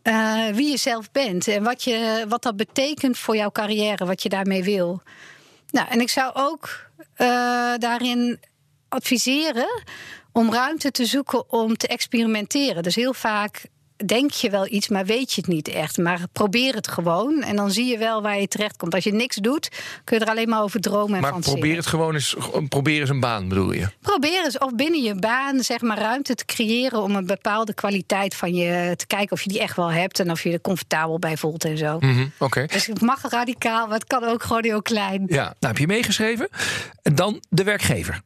uh, 0.02 0.46
wie 0.46 0.70
je 0.70 0.76
zelf 0.76 1.10
bent 1.10 1.48
en 1.48 1.62
wat, 1.62 1.84
je, 1.84 2.24
wat 2.28 2.42
dat 2.42 2.56
betekent 2.56 3.18
voor 3.18 3.36
jouw 3.36 3.50
carrière, 3.50 4.06
wat 4.06 4.22
je 4.22 4.28
daarmee 4.28 4.64
wil. 4.64 5.02
Nou, 5.70 5.88
en 5.88 6.00
ik 6.00 6.08
zou 6.08 6.30
ook 6.34 6.86
daarin 7.78 8.40
adviseren 8.88 9.82
om 10.32 10.52
ruimte 10.52 10.90
te 10.90 11.06
zoeken 11.06 11.52
om 11.52 11.76
te 11.76 11.86
experimenteren. 11.86 12.82
Dus 12.82 12.94
heel 12.94 13.14
vaak 13.14 13.64
denk 14.06 14.30
je 14.30 14.50
wel 14.50 14.66
iets, 14.70 14.88
maar 14.88 15.04
weet 15.04 15.32
je 15.32 15.40
het 15.40 15.50
niet 15.50 15.68
echt. 15.68 15.96
Maar 15.96 16.20
probeer 16.32 16.74
het 16.74 16.88
gewoon 16.88 17.42
en 17.42 17.56
dan 17.56 17.70
zie 17.70 17.86
je 17.86 17.98
wel 17.98 18.22
waar 18.22 18.40
je 18.40 18.48
terecht 18.48 18.76
komt. 18.76 18.94
Als 18.94 19.04
je 19.04 19.12
niks 19.12 19.36
doet, 19.36 19.68
kun 20.04 20.18
je 20.18 20.24
er 20.24 20.30
alleen 20.30 20.48
maar 20.48 20.62
over 20.62 20.80
dromen 20.80 21.14
en 21.14 21.20
Maar 21.20 21.40
probeer 21.40 21.76
het 21.76 21.86
gewoon 21.86 22.14
eens, 22.14 22.36
probeer 22.68 23.00
eens 23.00 23.10
een 23.10 23.20
baan, 23.20 23.48
bedoel 23.48 23.72
je? 23.72 23.88
Probeer 24.00 24.44
eens, 24.44 24.58
of 24.58 24.74
binnen 24.74 25.02
je 25.02 25.14
baan, 25.14 25.62
zeg 25.62 25.80
maar, 25.80 25.98
ruimte 25.98 26.34
te 26.34 26.44
creëren... 26.44 27.02
om 27.02 27.16
een 27.16 27.26
bepaalde 27.26 27.74
kwaliteit 27.74 28.34
van 28.34 28.54
je 28.54 28.94
te 28.96 29.06
kijken 29.06 29.32
of 29.32 29.42
je 29.42 29.48
die 29.48 29.60
echt 29.60 29.76
wel 29.76 29.90
hebt... 29.90 30.20
en 30.20 30.30
of 30.30 30.42
je 30.42 30.52
er 30.52 30.60
comfortabel 30.60 31.18
bij 31.18 31.36
voelt 31.36 31.64
en 31.64 31.78
zo. 31.78 31.96
Mm 32.00 32.32
Oké. 32.38 32.66
Dus 32.66 32.86
het 32.86 33.00
mag 33.00 33.30
radicaal, 33.30 33.86
maar 33.86 33.98
het 33.98 34.06
kan 34.06 34.24
ook 34.24 34.42
gewoon 34.42 34.64
heel 34.64 34.82
klein. 34.82 35.24
Ja, 35.26 35.42
nou 35.42 35.54
heb 35.60 35.78
je 35.78 35.86
meegeschreven. 35.86 36.48
En 37.02 37.14
dan 37.14 37.42
de 37.48 37.64
werkgever. 37.64 38.20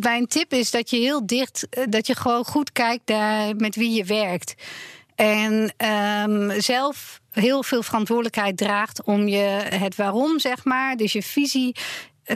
Mijn 0.00 0.26
tip 0.26 0.52
is 0.52 0.70
dat 0.70 0.90
je 0.90 0.96
heel 0.96 1.26
dicht, 1.26 1.66
eh, 1.70 1.84
dat 1.88 2.06
je 2.06 2.16
gewoon 2.16 2.44
goed 2.44 2.72
kijkt 2.72 3.08
naar 3.08 3.56
met 3.56 3.76
wie 3.76 3.90
je 3.90 4.04
werkt. 4.04 4.54
En 5.14 5.74
um, 6.26 6.60
zelf 6.60 7.20
heel 7.30 7.62
veel 7.62 7.82
verantwoordelijkheid 7.82 8.56
draagt 8.56 9.02
om 9.02 9.28
je 9.28 9.66
het 9.74 9.96
waarom, 9.96 10.38
zeg 10.38 10.64
maar, 10.64 10.96
dus 10.96 11.12
je 11.12 11.22
visie 11.22 11.76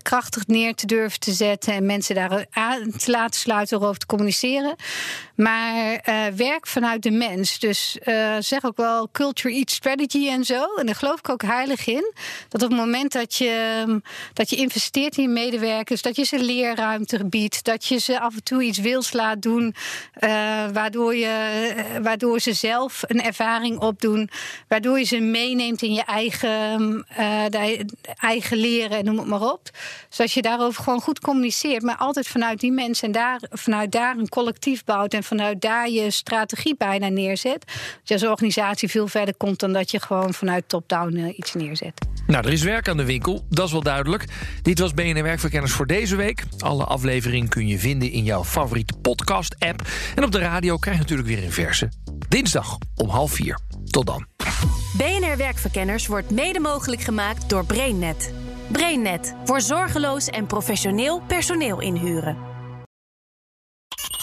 krachtig 0.03 0.47
neer 0.47 0.75
te 0.75 0.87
durven 0.87 1.21
te 1.21 1.33
zetten 1.33 1.73
en 1.73 1.87
mensen 1.87 2.15
daar 2.15 2.47
aan 2.51 2.91
te 2.91 3.11
laten 3.11 3.41
sluiten 3.41 3.81
over 3.81 3.99
te 3.99 4.07
communiceren. 4.07 4.77
Maar 5.37 6.03
uh, 6.09 6.27
werk 6.37 6.67
vanuit 6.67 7.03
de 7.03 7.11
mens. 7.11 7.59
Dus 7.59 7.99
uh, 8.05 8.37
zeg 8.39 8.65
ook 8.65 8.77
wel 8.77 9.09
culture 9.13 9.55
eat 9.55 9.71
strategy 9.71 10.29
en 10.29 10.45
zo. 10.45 10.75
En 10.75 10.87
daar 10.87 10.95
geloof 10.95 11.19
ik 11.19 11.29
ook 11.29 11.43
heilig 11.43 11.87
in. 11.87 12.13
Dat 12.49 12.63
op 12.63 12.71
het 12.71 12.79
moment 12.79 13.13
dat 13.13 13.35
je, 13.35 13.85
dat 14.33 14.51
je 14.51 14.57
investeert 14.57 15.17
in 15.17 15.23
je 15.23 15.29
medewerkers, 15.29 16.03
dat 16.03 16.17
je 16.17 16.25
ze 16.25 16.39
leerruimte 16.39 17.25
biedt, 17.25 17.65
dat 17.65 17.87
je 17.87 17.99
ze 17.99 18.21
af 18.21 18.35
en 18.35 18.43
toe 18.43 18.63
iets 18.63 18.79
wils 18.79 19.13
laat 19.13 19.43
doen, 19.43 19.75
uh, 20.21 20.31
waardoor, 20.73 21.15
je, 21.15 21.75
waardoor 22.03 22.41
ze 22.41 22.53
zelf 22.53 23.03
een 23.07 23.23
ervaring 23.23 23.79
opdoen, 23.79 24.31
waardoor 24.69 24.99
je 24.99 25.05
ze 25.05 25.19
meeneemt 25.19 25.83
in 25.83 25.93
je 25.93 26.05
eigen, 26.05 27.07
eigen 28.21 28.57
leren 28.57 28.99
en 28.99 29.05
noem 29.05 29.19
het 29.19 29.27
maar 29.27 29.53
op. 29.53 29.71
Dus 30.17 30.35
je 30.35 30.43
daarover 30.43 30.83
gewoon 30.83 31.01
goed 31.01 31.21
communiceert, 31.21 31.83
maar 31.83 31.97
altijd 31.97 32.27
vanuit 32.29 32.61
die 32.61 32.73
mensen 32.73 33.07
en 33.07 33.13
daar, 33.13 33.41
vanuit 33.51 33.93
daar 33.93 34.17
een 34.17 34.29
collectief 34.29 34.85
bouwt 34.85 35.15
en 35.15 35.25
vanuit 35.27 35.61
daar 35.61 35.91
je 35.91 36.11
strategie 36.11 36.75
bijna 36.79 37.09
neerzet, 37.09 37.65
dat 37.67 38.09
je 38.09 38.15
als 38.15 38.25
organisatie 38.25 38.89
veel 38.89 39.09
verder 39.09 39.35
komt 39.37 39.61
dan 39.61 39.73
dat 39.73 39.91
je 39.91 40.01
gewoon 40.01 40.35
vanuit 40.35 40.69
top-down 40.69 41.17
uh, 41.17 41.39
iets 41.39 41.55
neerzet. 41.55 42.07
Nou, 42.27 42.47
er 42.47 42.53
is 42.53 42.63
werk 42.63 42.89
aan 42.89 42.97
de 42.97 43.05
winkel, 43.05 43.47
dat 43.49 43.67
is 43.67 43.73
wel 43.73 43.83
duidelijk. 43.83 44.25
Dit 44.63 44.79
was 44.79 44.95
BNR 44.95 45.23
Werkverkenners 45.23 45.73
voor 45.73 45.87
deze 45.87 46.17
week. 46.17 46.45
Alle 46.59 46.85
afleveringen 46.85 47.49
kun 47.49 47.67
je 47.67 47.79
vinden 47.79 48.11
in 48.11 48.25
jouw 48.25 48.45
favoriete 48.45 48.95
podcast-app. 49.03 49.83
En 50.15 50.25
op 50.25 50.33
de 50.33 50.39
radio 50.39 50.77
krijg 50.77 50.97
je 50.97 51.03
natuurlijk 51.03 51.29
weer 51.29 51.45
een 51.45 51.53
verse. 51.53 51.93
Dinsdag 52.29 52.79
om 52.95 53.09
half 53.09 53.33
vier. 53.33 53.59
Tot 53.85 54.07
dan. 54.07 54.27
BNR 54.97 55.37
Werkverkenners 55.37 56.07
wordt 56.07 56.31
mede 56.31 56.61
mogelijk 56.61 57.03
gemaakt 57.03 57.49
door 57.49 57.67
BrainNet. 57.67 58.33
BrainNet 58.73 59.35
voor 59.45 59.61
zorgeloos 59.61 60.27
en 60.29 60.47
professioneel 60.47 61.23
personeel 61.27 61.81
inhuren. 61.81 62.56